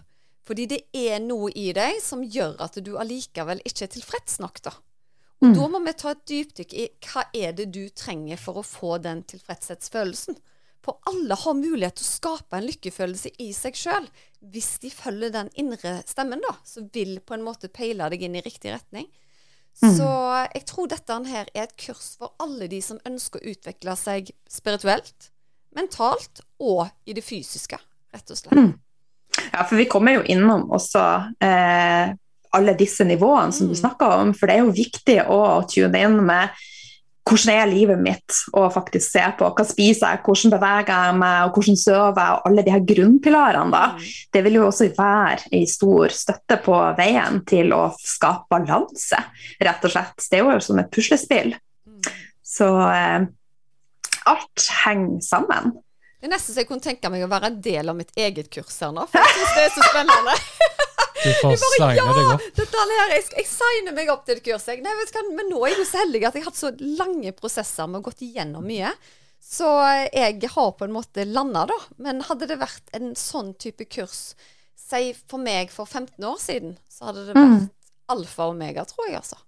Fordi 0.46 0.66
det 0.66 0.80
er 0.98 1.20
noe 1.22 1.52
i 1.54 1.68
deg 1.74 2.00
som 2.02 2.24
gjør 2.26 2.56
at 2.64 2.78
du 2.82 2.96
allikevel 2.98 3.60
ikke 3.64 3.86
er 3.86 3.92
tilfreds 3.94 4.40
nok, 4.42 4.62
da. 4.62 4.72
Og 5.42 5.48
Mm. 5.48 5.54
da 5.54 5.68
må 5.68 5.78
vi 5.84 5.92
ta 5.98 6.10
et 6.10 6.26
dypdykk 6.26 6.72
i 6.74 6.88
hva 7.02 7.24
er 7.34 7.52
det 7.52 7.72
du 7.74 7.88
trenger 7.90 8.38
for 8.38 8.60
å 8.60 8.62
få 8.62 8.98
den 9.02 9.24
tilfredshetsfølelsen. 9.24 10.36
For 10.82 10.98
alle 11.06 11.36
har 11.38 11.54
mulighet 11.54 11.94
til 12.00 12.06
å 12.06 12.10
skape 12.10 12.58
en 12.58 12.66
lykkefølelse 12.66 13.30
i 13.42 13.52
seg 13.54 13.76
sjøl. 13.78 14.06
Hvis 14.52 14.78
de 14.82 14.90
følger 14.90 15.30
den 15.30 15.50
indre 15.54 16.00
stemmen, 16.10 16.42
da, 16.42 16.56
som 16.66 16.88
vil 16.92 17.20
på 17.22 17.36
en 17.36 17.44
måte 17.46 17.70
peile 17.70 18.08
deg 18.10 18.24
inn 18.26 18.34
i 18.34 18.42
riktig 18.42 18.72
retning. 18.74 19.06
Mm. 19.80 19.92
Så 19.96 20.08
jeg 20.52 20.64
tror 20.68 20.90
dette 20.90 21.18
her 21.30 21.46
er 21.54 21.68
et 21.68 21.76
kurs 21.80 22.16
for 22.18 22.34
alle 22.42 22.66
de 22.68 22.82
som 22.84 22.98
ønsker 23.08 23.40
å 23.40 23.54
utvikle 23.54 23.94
seg 23.96 24.32
spirituelt, 24.50 25.30
mentalt 25.76 26.42
og 26.60 26.90
i 27.08 27.14
det 27.16 27.24
fysiske, 27.24 27.78
rett 28.12 28.34
og 28.34 28.40
slett. 28.42 28.58
Mm. 28.58 28.74
Ja, 29.54 29.62
for 29.64 29.78
vi 29.80 29.86
kommer 29.88 30.18
jo 30.18 30.26
innom 30.28 30.66
også 30.76 31.04
eh, 31.40 32.10
alle 32.52 32.74
disse 32.76 33.06
nivåene 33.08 33.54
som 33.54 33.70
du 33.70 33.72
Mm. 33.72 33.80
snakker 33.80 34.18
om, 34.18 34.34
for 34.34 34.46
det 34.46 34.58
er 34.58 34.66
jo 34.66 34.74
viktig 34.76 35.18
å 35.30 35.40
tune 35.64 36.02
inn 36.04 36.18
med 36.26 36.50
hvordan 37.28 37.54
er 37.54 37.70
livet 37.70 38.00
mitt, 38.02 38.38
og 38.52 38.72
faktisk 38.74 39.14
se 39.14 39.24
på 39.38 39.50
hva 39.54 39.64
spiser 39.66 40.14
jeg, 40.14 40.22
hvordan 40.26 40.54
beveger 40.56 40.92
jeg 40.92 41.18
meg, 41.20 41.36
og 41.46 41.58
hvordan 41.58 41.78
sover 41.78 42.18
jeg, 42.18 42.38
og 42.38 42.48
alle 42.48 42.64
de 42.66 42.74
her 42.74 42.86
grunnpilarene. 42.92 43.74
da. 43.74 43.84
Mm. 43.92 44.08
Det 44.34 44.44
vil 44.46 44.58
jo 44.58 44.66
også 44.66 44.88
være 44.96 45.52
en 45.58 45.68
stor 45.70 46.16
støtte 46.16 46.58
på 46.64 46.80
veien 46.98 47.42
til 47.48 47.74
å 47.76 47.84
skape 47.98 48.50
balanse, 48.50 49.22
rett 49.62 49.86
og 49.86 49.94
slett. 49.94 50.26
Det 50.26 50.40
er 50.40 50.50
jo 50.50 50.66
som 50.66 50.82
et 50.82 50.90
puslespill. 50.92 51.54
Mm. 51.86 52.10
Så 52.52 52.68
eh, 52.90 53.30
alt 54.34 54.68
henger 54.82 55.22
sammen. 55.24 55.72
Det 56.22 56.28
er 56.28 56.30
nesten 56.36 56.54
så 56.54 56.62
jeg 56.62 56.68
kunne 56.68 56.84
tenke 56.84 57.10
meg 57.10 57.24
å 57.26 57.28
være 57.32 57.48
en 57.50 57.56
del 57.64 57.88
av 57.90 57.96
mitt 57.98 58.12
eget 58.14 58.46
kurs 58.54 58.76
her 58.78 58.92
nå, 58.94 59.08
for 59.10 59.18
jeg 59.18 59.32
synes 59.34 59.56
det 59.56 59.62
er 59.64 59.72
så 59.74 59.86
spennende. 59.88 60.34
Du 61.22 61.56
får 61.64 61.74
ja, 61.80 61.88
deg 62.06 62.28
opp. 62.36 62.44
Dette 62.60 62.84
her, 62.84 62.92
jeg, 63.16 63.24
jeg 63.40 63.48
signer 63.50 63.96
meg 63.96 64.12
opp 64.14 64.22
til 64.28 64.38
et 64.38 64.44
kurs. 64.46 64.68
Jeg. 64.70 64.84
Nei, 64.86 64.92
vet 65.00 65.10
du 65.10 65.18
hva, 65.18 65.24
men 65.40 65.50
nå 65.50 65.64
er 65.66 65.72
jeg 65.74 65.80
jo 65.82 65.88
så 65.90 66.00
heldig 66.04 66.22
at 66.28 66.38
jeg 66.38 66.44
har 66.44 66.52
hatt 66.52 66.60
så 66.60 66.70
lange 67.02 67.34
prosesser 67.34 67.90
med 67.90 68.00
å 68.00 68.06
gått 68.06 68.22
igjennom 68.22 68.64
mye. 68.70 68.94
Så 69.42 69.66
jeg 70.14 70.50
har 70.54 70.72
på 70.78 70.86
en 70.86 70.94
måte 70.94 71.26
landa, 71.26 71.66
da. 71.72 71.78
Men 72.06 72.22
hadde 72.28 72.46
det 72.52 72.60
vært 72.62 72.94
en 72.94 73.12
sånn 73.18 73.50
type 73.58 73.88
kurs, 73.90 74.36
si 74.78 75.08
for 75.26 75.42
meg 75.42 75.74
for 75.74 75.90
15 75.90 76.22
år 76.30 76.38
siden, 76.38 76.76
så 76.86 77.10
hadde 77.10 77.26
det 77.26 77.34
vært 77.34 77.56
Mm. 77.58 77.70
alfa 78.14 78.46
og 78.46 78.54
omega, 78.54 78.86
tror 78.86 79.08
jeg, 79.10 79.18
altså. 79.18 79.42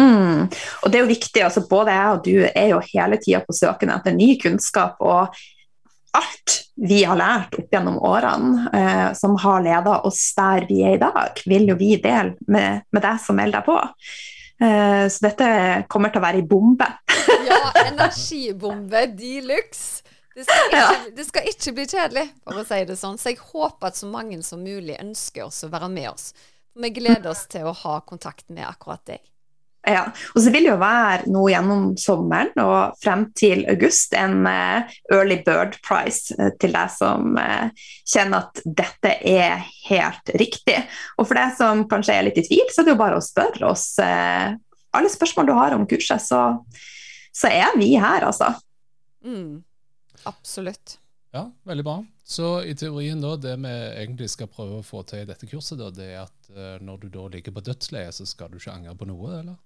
Mm. 0.00 0.48
Og 0.82 0.90
det 0.90 0.98
er 0.98 1.04
jo 1.04 1.12
viktig, 1.12 1.42
altså 1.44 1.62
både 1.70 1.92
jeg 1.94 2.14
og 2.16 2.24
du 2.24 2.34
er 2.48 2.68
jo 2.72 2.80
hele 2.88 3.18
tida 3.22 3.40
på 3.44 3.54
søken 3.54 3.92
etter 3.94 4.16
ny 4.16 4.32
kunnskap, 4.42 4.96
og 5.04 5.36
alt 6.18 6.60
vi 6.74 7.02
har 7.06 7.18
lært 7.18 7.54
opp 7.58 7.74
gjennom 7.74 7.98
årene 8.02 8.68
eh, 8.74 9.08
som 9.18 9.36
har 9.40 9.62
leda 9.62 10.00
oss 10.08 10.22
der 10.36 10.66
vi 10.68 10.80
er 10.86 10.96
i 10.96 11.02
dag, 11.02 11.42
vil 11.46 11.68
jo 11.70 11.76
vi 11.78 11.94
dele 12.02 12.34
med, 12.50 12.86
med 12.90 13.04
deg 13.04 13.20
som 13.22 13.38
melder 13.38 13.62
deg 13.62 13.68
på. 13.68 13.76
Eh, 14.64 15.04
så 15.10 15.26
dette 15.26 15.48
kommer 15.90 16.12
til 16.12 16.22
å 16.22 16.26
være 16.26 16.42
ei 16.42 16.48
bombe. 16.48 16.88
Ja, 17.44 17.60
energibombe 17.90 19.06
de 19.12 19.38
luxe. 19.44 20.02
Det 20.34 20.42
skal, 20.48 20.64
ikke, 20.66 21.10
det 21.14 21.24
skal 21.28 21.44
ikke 21.46 21.72
bli 21.76 21.84
kjedelig, 21.86 22.24
for 22.42 22.58
å 22.58 22.64
si 22.66 22.78
det 22.88 22.96
sånn. 22.98 23.18
Så 23.20 23.30
jeg 23.30 23.38
håper 23.52 23.92
at 23.92 23.98
så 24.00 24.08
mange 24.10 24.40
som 24.42 24.64
mulig 24.66 24.96
ønsker 24.98 25.44
oss 25.46 25.62
å 25.62 25.70
være 25.70 25.90
med 25.92 26.08
oss. 26.10 26.32
Vi 26.74 26.90
gleder 26.90 27.30
oss 27.30 27.44
til 27.52 27.68
å 27.70 27.74
ha 27.84 28.00
kontakt 28.02 28.48
med 28.50 28.66
akkurat 28.66 29.04
deg. 29.06 29.22
Ja, 29.84 30.06
og 30.32 30.40
så 30.40 30.48
vil 30.48 30.64
det 30.64 30.70
jo 30.70 30.78
være 30.80 31.28
nå 31.28 31.42
gjennom 31.52 31.82
sommeren 32.00 32.54
og 32.62 32.94
frem 33.02 33.26
til 33.36 33.66
august 33.68 34.14
en 34.16 34.46
eh, 34.48 34.94
early 35.12 35.36
bird 35.44 35.76
price 35.84 36.32
eh, 36.38 36.54
til 36.60 36.72
deg 36.72 36.92
som 36.94 37.36
eh, 37.40 37.84
kjenner 38.08 38.46
at 38.46 38.62
dette 38.64 39.12
er 39.28 39.60
helt 39.90 40.32
riktig. 40.40 40.78
Og 41.18 41.28
for 41.28 41.36
deg 41.36 41.52
som 41.58 41.84
kanskje 41.90 42.16
er 42.16 42.24
litt 42.30 42.40
i 42.40 42.46
tvil, 42.46 42.64
så 42.72 42.80
er 42.80 42.88
det 42.88 42.94
jo 42.94 43.02
bare 43.02 43.18
å 43.20 43.24
spørre 43.24 43.68
oss 43.68 43.90
alle 43.98 45.10
spørsmål 45.12 45.50
du 45.50 45.54
har 45.58 45.76
om 45.76 45.84
kurset, 45.90 46.22
så, 46.22 46.40
så 47.34 47.50
er 47.52 47.76
vi 47.76 47.90
her, 47.98 48.24
altså. 48.24 48.54
Mm. 49.26 49.60
Absolutt. 50.30 50.96
Ja, 51.34 51.48
veldig 51.68 51.84
bra. 51.84 51.98
Så 52.24 52.62
i 52.64 52.72
teorien 52.78 53.20
da, 53.20 53.34
det 53.36 53.58
vi 53.60 53.74
egentlig 53.74 54.30
skal 54.32 54.48
prøve 54.48 54.78
å 54.80 54.86
få 54.86 55.02
til 55.04 55.26
i 55.26 55.28
dette 55.28 55.50
kurset, 55.50 55.76
da, 55.82 55.90
det 55.92 56.08
er 56.14 56.22
at 56.22 56.80
når 56.80 57.04
du 57.04 57.08
da 57.18 57.26
ligger 57.34 57.58
på 57.58 57.66
dødsleiet, 57.66 58.16
så 58.16 58.24
skal 58.28 58.52
du 58.52 58.60
ikke 58.60 58.78
angre 58.78 58.96
på 58.96 59.10
noe, 59.10 59.40
eller? 59.42 59.58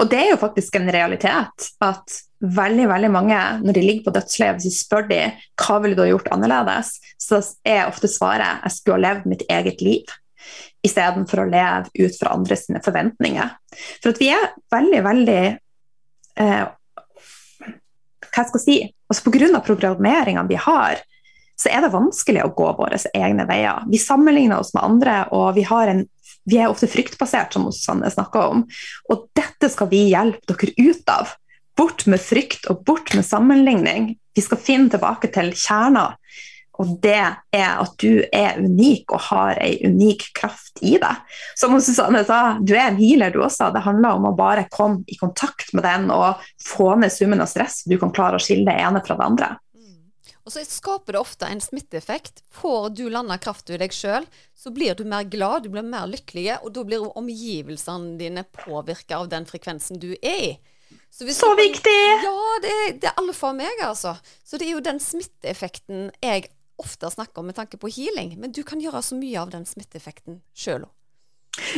Og 0.00 0.08
det 0.08 0.18
er 0.22 0.30
jo 0.32 0.40
faktisk 0.40 0.76
en 0.78 0.90
realitet 0.92 1.70
at 1.84 2.20
veldig 2.40 2.86
veldig 2.88 3.10
mange, 3.12 3.38
når 3.60 3.76
de 3.76 3.82
ligger 3.84 4.06
på 4.06 4.14
dødsleiet, 4.16 4.56
hvis 4.56 4.72
du 4.72 4.78
spør 4.78 5.08
de 5.10 5.20
hva 5.60 5.76
ville 5.82 5.98
du 5.98 6.02
ha 6.04 6.08
gjort 6.08 6.30
annerledes, 6.32 6.94
så 7.20 7.42
er 7.68 7.84
ofte 7.84 8.08
svaret 8.08 8.64
jeg 8.64 8.78
skulle 8.78 8.96
ha 8.96 9.04
levd 9.10 9.28
mitt 9.28 9.44
eget 9.52 9.84
liv 9.84 10.08
istedenfor 10.86 11.42
å 11.42 11.50
leve 11.50 12.06
ut 12.06 12.16
fra 12.16 12.32
andre 12.32 12.56
sine 12.56 12.80
forventninger. 12.84 13.52
For 14.00 14.14
at 14.14 14.22
vi 14.22 14.30
er 14.32 14.46
veldig, 14.72 15.02
veldig 15.04 15.42
eh, 16.40 16.62
Hva 18.30 18.44
skal 18.46 18.56
jeg 18.56 18.64
si 18.64 18.78
altså 19.10 19.26
Pga. 19.26 19.60
programmeringene 19.66 20.48
vi 20.48 20.56
har, 20.56 21.02
så 21.60 21.68
er 21.68 21.84
det 21.84 21.92
vanskelig 21.92 22.44
å 22.46 22.52
gå 22.56 22.70
våre 22.78 22.96
egne 23.12 23.44
veier. 23.48 23.82
Vi 23.90 24.00
sammenligner 24.00 24.62
oss 24.62 24.72
med 24.72 24.86
andre, 24.86 25.16
og 25.36 25.58
vi, 25.58 25.66
har 25.68 25.92
en, 25.92 26.06
vi 26.48 26.60
er 26.60 26.70
ofte 26.70 26.88
fryktbasert, 26.90 27.52
som 27.52 27.68
Susanne 27.72 28.10
snakka 28.10 28.46
om. 28.52 28.64
Og 29.12 29.26
dette 29.36 29.70
skal 29.72 29.90
vi 29.90 30.06
hjelpe 30.10 30.56
dere 30.56 30.90
ut 30.90 31.12
av. 31.12 31.34
Bort 31.78 32.06
med 32.10 32.20
frykt 32.20 32.68
og 32.72 32.84
bort 32.86 33.12
med 33.16 33.26
sammenligning. 33.26 34.14
Vi 34.36 34.44
skal 34.44 34.60
finne 34.60 34.92
tilbake 34.92 35.30
til 35.32 35.52
kjerna. 35.56 36.10
Og 36.80 36.94
det 37.04 37.18
er 37.52 37.72
at 37.82 37.96
du 38.00 38.22
er 38.32 38.56
unik 38.56 39.12
og 39.12 39.20
har 39.26 39.58
ei 39.60 39.74
unik 39.84 40.30
kraft 40.38 40.80
i 40.80 40.94
deg. 41.00 41.18
Som 41.58 41.76
Susanne 41.84 42.22
sa, 42.24 42.56
du 42.56 42.72
er 42.72 42.86
en 42.86 43.00
healer 43.00 43.34
du 43.34 43.42
også. 43.44 43.68
Det 43.74 43.84
handler 43.84 44.16
om 44.16 44.30
å 44.30 44.36
bare 44.36 44.68
komme 44.72 45.04
i 45.06 45.18
kontakt 45.20 45.74
med 45.76 45.84
den 45.84 46.08
og 46.14 46.40
få 46.64 46.94
ned 47.02 47.12
summen 47.12 47.44
av 47.44 47.50
stress, 47.52 47.82
så 47.82 47.92
du 47.92 47.98
kan 48.00 48.14
klare 48.16 48.40
å 48.40 48.42
skille 48.42 48.64
det 48.70 48.78
ene 48.80 49.04
fra 49.04 49.18
det 49.18 49.28
andre. 49.28 49.50
Og 50.50 50.54
så 50.56 50.64
skaper 50.66 51.14
det 51.14 51.20
ofte 51.20 51.46
en 51.46 51.60
smitteeffekt. 51.62 52.40
Får 52.50 52.88
du 52.98 53.04
landa 53.06 53.36
krafta 53.38 53.76
i 53.76 53.78
deg 53.78 53.92
sjøl, 53.94 54.24
så 54.58 54.72
blir 54.74 54.96
du 54.98 55.04
mer 55.06 55.22
glad, 55.30 55.62
du 55.62 55.68
blir 55.70 55.86
mer 55.86 56.08
lykkelig, 56.10 56.56
og 56.64 56.72
da 56.74 56.82
blir 56.88 57.04
omgivelsene 57.06 58.16
dine 58.18 58.42
påvirka 58.50 59.20
av 59.22 59.28
den 59.30 59.46
frekvensen 59.46 60.00
du 60.02 60.08
er 60.18 60.42
i. 60.48 60.50
Så, 61.06 61.22
Så 61.30 61.52
du- 61.54 61.62
viktig! 61.62 61.94
Ja, 62.24 62.34
det, 62.66 62.74
det 62.98 63.12
er 63.12 63.14
alle 63.22 63.32
for 63.32 63.54
meg, 63.54 63.78
altså. 63.86 64.16
Så 64.42 64.58
det 64.58 64.66
er 64.66 64.74
jo 64.74 64.82
den 64.82 64.98
smitteeffekten 64.98 66.10
jeg 66.18 66.48
ofte 66.82 67.06
snakker 67.14 67.38
om 67.44 67.46
med 67.46 67.54
tanke 67.54 67.78
på 67.78 67.86
healing. 67.94 68.34
Men 68.40 68.50
du 68.50 68.64
kan 68.66 68.82
gjøre 68.82 69.04
så 69.06 69.14
mye 69.14 69.38
av 69.38 69.54
den 69.54 69.62
smitteeffekten 69.70 70.40
sjøl 70.50 70.88
òg. 70.88 70.94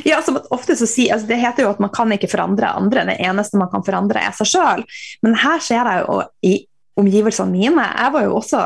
Ja, 0.05 0.23
som 0.25 0.37
at 0.41 0.49
ofte 0.53 0.77
så 0.77 0.87
sier, 0.89 1.13
altså 1.13 1.27
Det 1.29 1.39
heter 1.41 1.65
jo 1.65 1.71
at 1.73 1.81
man 1.81 1.91
kan 1.93 2.13
ikke 2.13 2.29
forandre 2.31 2.73
andre, 2.73 3.05
det 3.09 3.21
eneste 3.21 3.57
man 3.61 3.69
kan 3.73 3.85
forandre 3.85 4.21
er 4.25 4.33
seg 4.37 4.49
sjøl. 4.53 4.85
Men 5.25 5.37
her 5.45 5.61
ser 5.65 5.89
jeg 5.93 6.05
jo 6.07 6.23
i 6.49 6.55
omgivelsene 7.01 7.53
mine 7.53 7.85
Jeg 7.89 8.13
var 8.15 8.25
jo 8.27 8.39
også 8.39 8.63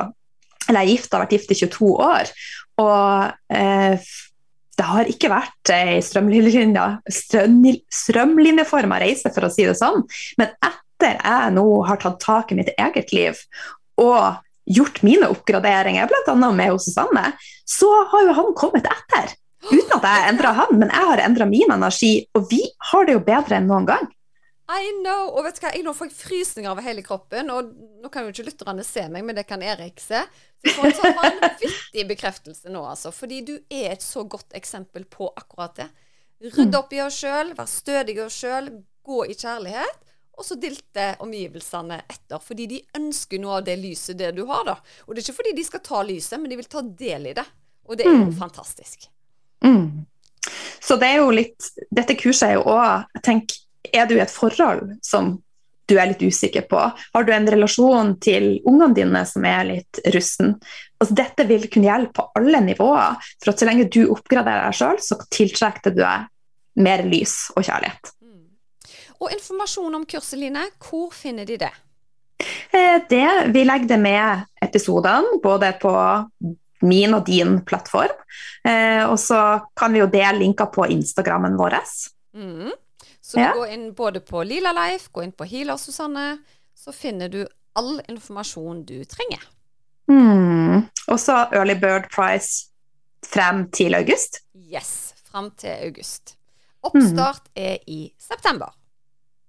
eller 0.66 0.82
jeg 0.82 0.88
er 0.88 0.96
gift, 0.96 1.12
har 1.14 1.22
vært 1.22 1.34
gift 1.36 1.52
i 1.52 1.58
22 1.60 1.90
år. 2.02 2.30
Og 2.82 3.54
eh, 3.54 4.06
det 4.76 4.86
har 4.90 5.10
ikke 5.10 5.30
vært 5.32 5.72
ei 5.72 6.00
strømlinje, 6.04 6.86
strøm, 7.18 7.60
strømlinjeforma 8.00 8.98
reise, 9.00 9.32
for 9.32 9.46
å 9.46 9.52
si 9.52 9.64
det 9.68 9.76
sånn. 9.78 10.02
Men 10.40 10.52
etter 10.58 11.16
jeg 11.16 11.54
nå 11.56 11.66
har 11.86 12.02
tatt 12.02 12.18
tak 12.24 12.52
i 12.52 12.58
mitt 12.58 12.72
eget 12.74 13.14
liv 13.14 13.40
og 14.00 14.42
gjort 14.66 15.00
mine 15.06 15.30
oppgraderinger, 15.30 16.10
bl.a. 16.10 16.34
med 16.34 16.72
hos 16.74 16.88
Susanne, 16.88 17.30
så 17.64 17.88
har 18.10 18.26
jo 18.26 18.34
han 18.36 18.56
kommet 18.58 18.88
etter. 18.90 19.36
Uten 19.70 19.94
at 19.96 20.04
jeg 20.04 20.32
endra 20.32 20.52
han, 20.58 20.74
men 20.78 20.90
jeg 20.92 21.10
har 21.10 21.22
endra 21.22 21.46
min 21.48 21.72
energi, 21.72 22.12
og 22.36 22.50
vi 22.50 22.60
har 22.90 23.06
det 23.06 23.16
jo 23.16 23.22
bedre 23.24 23.60
enn 23.60 23.70
noen 23.70 23.86
gang. 23.88 24.10
I 24.68 24.88
know! 25.04 25.28
Og 25.36 25.44
vet 25.46 25.58
du 25.58 25.60
hva, 25.62 25.70
jeg 25.76 25.84
nå 25.86 25.92
får 25.94 26.08
jeg 26.08 26.16
frysninger 26.18 26.70
over 26.72 26.82
hele 26.82 27.02
kroppen. 27.06 27.50
Og 27.54 27.68
nå 28.02 28.10
kan 28.10 28.24
jo 28.26 28.32
ikke 28.34 28.48
lytterne 28.48 28.84
se 28.86 29.04
meg, 29.12 29.22
men 29.24 29.36
det 29.38 29.44
kan 29.46 29.62
Erik 29.62 30.00
se. 30.02 30.24
Så 30.58 30.66
jeg 30.70 30.74
får 30.78 30.88
en 30.88 30.96
sånn 31.00 31.20
vanvittig 31.20 32.06
bekreftelse 32.08 32.72
nå, 32.74 32.82
altså. 32.90 33.12
Fordi 33.14 33.42
du 33.46 33.54
er 33.70 33.92
et 33.94 34.02
så 34.02 34.24
godt 34.26 34.56
eksempel 34.58 35.04
på 35.10 35.28
akkurat 35.38 35.76
det. 35.78 35.86
Rydde 36.56 36.80
opp 36.80 36.90
i 36.92 37.00
oss 37.04 37.20
sjøl, 37.22 37.54
være 37.56 37.70
stødig 37.70 38.16
i 38.18 38.24
oss 38.26 38.40
sjøl, 38.42 38.66
gå 39.06 39.20
i 39.30 39.36
kjærlighet. 39.38 40.02
Og 40.36 40.44
så 40.44 40.58
dilte 40.60 41.04
omgivelsene 41.24 41.96
etter, 42.12 42.42
fordi 42.44 42.66
de 42.68 42.80
ønsker 42.98 43.40
noe 43.40 43.54
av 43.60 43.64
det 43.64 43.78
lyset 43.80 44.18
det 44.20 44.34
du 44.36 44.42
har. 44.50 44.66
da. 44.68 44.74
Og 45.06 45.14
det 45.14 45.22
er 45.22 45.30
ikke 45.30 45.38
fordi 45.38 45.54
de 45.56 45.64
skal 45.64 45.80
ta 45.86 46.02
lyset, 46.04 46.36
men 46.42 46.50
de 46.52 46.58
vil 46.60 46.68
ta 46.68 46.82
del 46.84 47.30
i 47.30 47.36
det. 47.38 47.46
Og 47.88 47.96
det 47.96 48.04
er 48.04 48.10
jo 48.12 48.26
Mm. 48.26 48.34
fantastisk. 48.36 49.06
Mm. 49.64 50.04
Så 50.80 50.98
det 51.00 51.08
er 51.08 51.16
jo 51.22 51.30
litt 51.30 51.70
Dette 51.90 52.14
kurset 52.14 52.50
er 52.50 52.54
jo 52.58 52.64
òg 52.64 53.06
tenker, 53.22 53.56
er 53.92 54.08
du 54.08 54.16
i 54.16 54.22
et 54.24 54.32
forhold 54.32 54.96
som 55.04 55.36
du 55.86 55.94
er 56.00 56.10
litt 56.10 56.22
usikker 56.22 56.66
på? 56.70 56.80
Har 57.14 57.26
du 57.26 57.32
en 57.34 57.48
relasjon 57.50 58.16
til 58.22 58.56
ungene 58.66 58.94
dine 58.96 59.22
som 59.28 59.46
er 59.46 59.68
litt 59.68 60.00
rusten? 60.14 60.56
Altså, 60.98 61.14
dette 61.14 61.46
vil 61.46 61.68
kunne 61.70 61.90
hjelpe 61.90 62.18
på 62.18 62.40
alle 62.40 62.62
nivåer. 62.64 63.20
For 63.42 63.52
at 63.52 63.62
så 63.62 63.68
lenge 63.68 63.88
du 63.92 64.02
oppgraderer 64.10 64.66
deg 64.66 64.78
sjøl, 64.78 65.00
så 65.02 65.18
tiltrekker 65.30 65.94
du 65.94 66.02
deg 66.02 66.26
mer 66.82 67.06
lys 67.06 67.38
og 67.54 67.64
kjærlighet. 67.68 68.12
Mm. 68.24 68.46
Og 69.22 69.34
informasjon 69.36 69.98
om 70.00 70.06
kurset, 70.08 70.38
Line, 70.40 70.66
hvor 70.82 71.12
finner 71.14 71.46
de 71.48 71.60
det? 71.62 71.72
Eh, 72.70 72.98
Det, 73.08 73.28
vi 73.54 73.64
legger 73.64 73.94
det 73.94 74.00
med 74.02 74.46
episodene, 74.62 75.38
både 75.42 75.72
på 75.80 75.92
min 76.82 77.14
og 77.14 77.24
din 77.26 77.60
plattform. 77.64 78.12
Eh, 78.66 79.04
og 79.06 79.18
så 79.20 79.60
kan 79.76 79.94
vi 79.94 80.02
jo 80.02 80.10
dele 80.10 80.42
linker 80.42 80.68
på 80.74 80.88
Instagrammen 80.92 81.56
vår. 81.56 81.78
Mm. 82.36 82.74
Så 83.26 83.40
Ja. 83.42 83.52
gå 83.56 83.64
inn 83.74 83.88
både 83.98 84.20
på 84.22 84.44
Lila 84.46 84.70
Life, 84.76 85.08
gå 85.12 85.24
inn 85.26 85.32
på 85.34 85.46
Healer 85.50 85.76
Susanne, 85.82 86.38
så 86.78 86.92
finner 86.94 87.28
du 87.32 87.40
all 87.74 88.00
informasjon 88.08 88.84
du 88.86 89.00
trenger. 89.04 89.42
Mm. 90.08 90.84
Og 91.10 91.18
så 91.18 91.40
Early 91.52 91.74
Bird 91.74 92.06
Price 92.14 92.68
frem 93.26 93.64
til 93.74 93.94
august. 93.98 94.40
Yes, 94.54 95.14
frem 95.26 95.50
til 95.58 95.74
august. 95.88 96.36
Oppstart 96.86 97.48
er 97.58 97.78
i 97.90 98.12
september. 98.18 98.70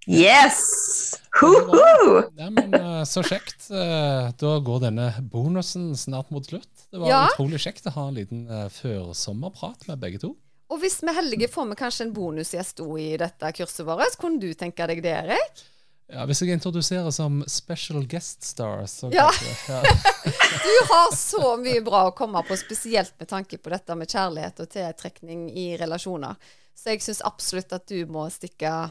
Yes! 0.08 1.14
Ho-ho! 1.38 2.22
Ja, 2.38 2.48
men 2.50 2.72
eh, 2.74 3.02
Så 3.06 3.22
kjekt. 3.22 3.68
Eh, 3.70 4.30
Da 4.40 4.52
går 4.64 4.80
denne 4.86 5.10
bonusen 5.30 5.92
snart 6.00 6.30
mot 6.34 6.46
slutt. 6.48 6.86
Det 6.90 6.98
var 7.02 7.08
Ja. 7.12 7.20
utrolig 7.28 7.60
kjekt 7.60 7.86
å 7.86 7.92
ha 7.92 8.08
en 8.08 8.14
liten 8.16 8.46
eh, 8.50 8.68
førsommerprat 8.72 9.86
med 9.86 10.00
begge 10.00 10.18
to. 10.22 10.34
Og 10.68 10.80
hvis 10.82 10.98
vi 11.02 11.08
er 11.08 11.16
heldige, 11.22 11.48
får 11.48 11.66
vi 11.70 11.76
kanskje 11.80 12.04
en 12.06 12.12
bonusgjest 12.12 12.80
også 12.84 12.98
i 13.00 13.16
dette 13.20 13.52
kurset 13.56 13.86
vårt. 13.88 14.16
Kunne 14.20 14.40
du 14.42 14.50
tenke 14.58 14.86
deg 14.90 15.00
det, 15.04 15.14
Erik? 15.24 15.62
Ja, 16.08 16.24
Hvis 16.24 16.40
jeg 16.40 16.54
introduserer 16.56 17.10
som 17.12 17.42
special 17.48 18.06
guest 18.08 18.42
star, 18.44 18.86
så 18.88 19.10
Ja. 19.12 19.26
kanskje 19.28 19.74
ja. 19.74 19.82
Du 20.64 20.76
har 20.92 21.10
så 21.16 21.56
mye 21.60 21.82
bra 21.84 22.06
å 22.08 22.14
komme 22.16 22.40
på, 22.48 22.56
spesielt 22.56 23.12
med 23.20 23.28
tanke 23.28 23.58
på 23.60 23.68
dette 23.72 23.94
med 23.96 24.08
kjærlighet 24.08 24.60
og 24.64 24.70
tiltrekning 24.72 25.50
i 25.52 25.66
relasjoner. 25.80 26.36
Så 26.76 26.94
jeg 26.94 27.02
syns 27.04 27.20
absolutt 27.28 27.72
at 27.76 27.84
du 27.90 28.06
må 28.08 28.24
stikke, 28.32 28.90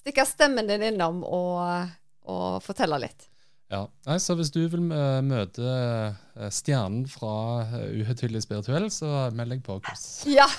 stikke 0.00 0.24
stemmen 0.26 0.66
din 0.70 0.82
innom 0.82 1.22
og, 1.26 1.90
og 2.26 2.62
fortelle 2.66 2.98
litt. 3.06 3.28
Ja, 3.68 3.82
Nei, 4.08 4.16
så 4.20 4.32
Hvis 4.38 4.50
du 4.54 4.62
vil 4.64 4.92
eh, 4.96 5.18
møte 5.24 5.64
eh, 5.68 6.48
stjernen 6.54 7.04
fra 7.10 7.32
eh, 7.66 8.00
Uhøytidelig 8.00 8.42
spirituell, 8.46 8.86
så 8.92 9.28
meld 9.36 9.52
deg 9.52 9.60
på 9.66 9.76
kurs. 9.84 10.06
Ja. 10.28 10.46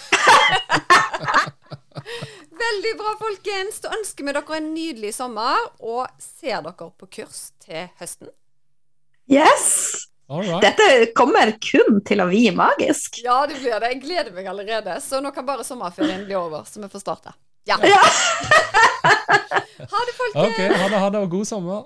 Veldig 2.60 2.92
bra, 3.00 3.16
folkens. 3.18 3.80
Da 3.82 3.90
ønsker 3.98 4.28
vi 4.28 4.32
dere 4.36 4.58
en 4.60 4.70
nydelig 4.76 5.14
sommer, 5.18 5.58
og 5.82 6.06
ser 6.22 6.62
dere 6.68 6.90
på 7.02 7.10
kurs 7.18 7.50
til 7.66 7.90
høsten. 7.98 8.30
Yes! 9.30 10.06
Alright. 10.30 10.62
Dette 10.62 11.10
kommer 11.18 11.50
kun 11.58 12.04
til 12.06 12.22
å 12.22 12.30
bli 12.30 12.52
magisk. 12.54 13.18
Ja, 13.26 13.48
det 13.50 13.58
blir 13.58 13.74
det. 13.82 13.90
Jeg 13.96 14.04
gleder 14.04 14.30
meg 14.36 14.46
allerede. 14.52 15.00
Så 15.02 15.18
nå 15.26 15.32
kan 15.34 15.48
bare 15.48 15.66
sommerferien 15.66 16.28
bli 16.30 16.38
over, 16.38 16.62
så 16.70 16.78
vi 16.84 16.90
får 16.94 17.02
starte. 17.08 17.34
Ja. 17.70 17.78
Ja. 17.90 18.04
Ha 19.80 20.00
det, 20.04 20.12
folkens. 20.12 20.44
OK, 20.44 20.58
ha 20.60 20.88
det, 20.92 20.98
ha 21.00 21.08
det, 21.14 21.20
og 21.24 21.30
god 21.32 21.48
sommer. 21.48 21.86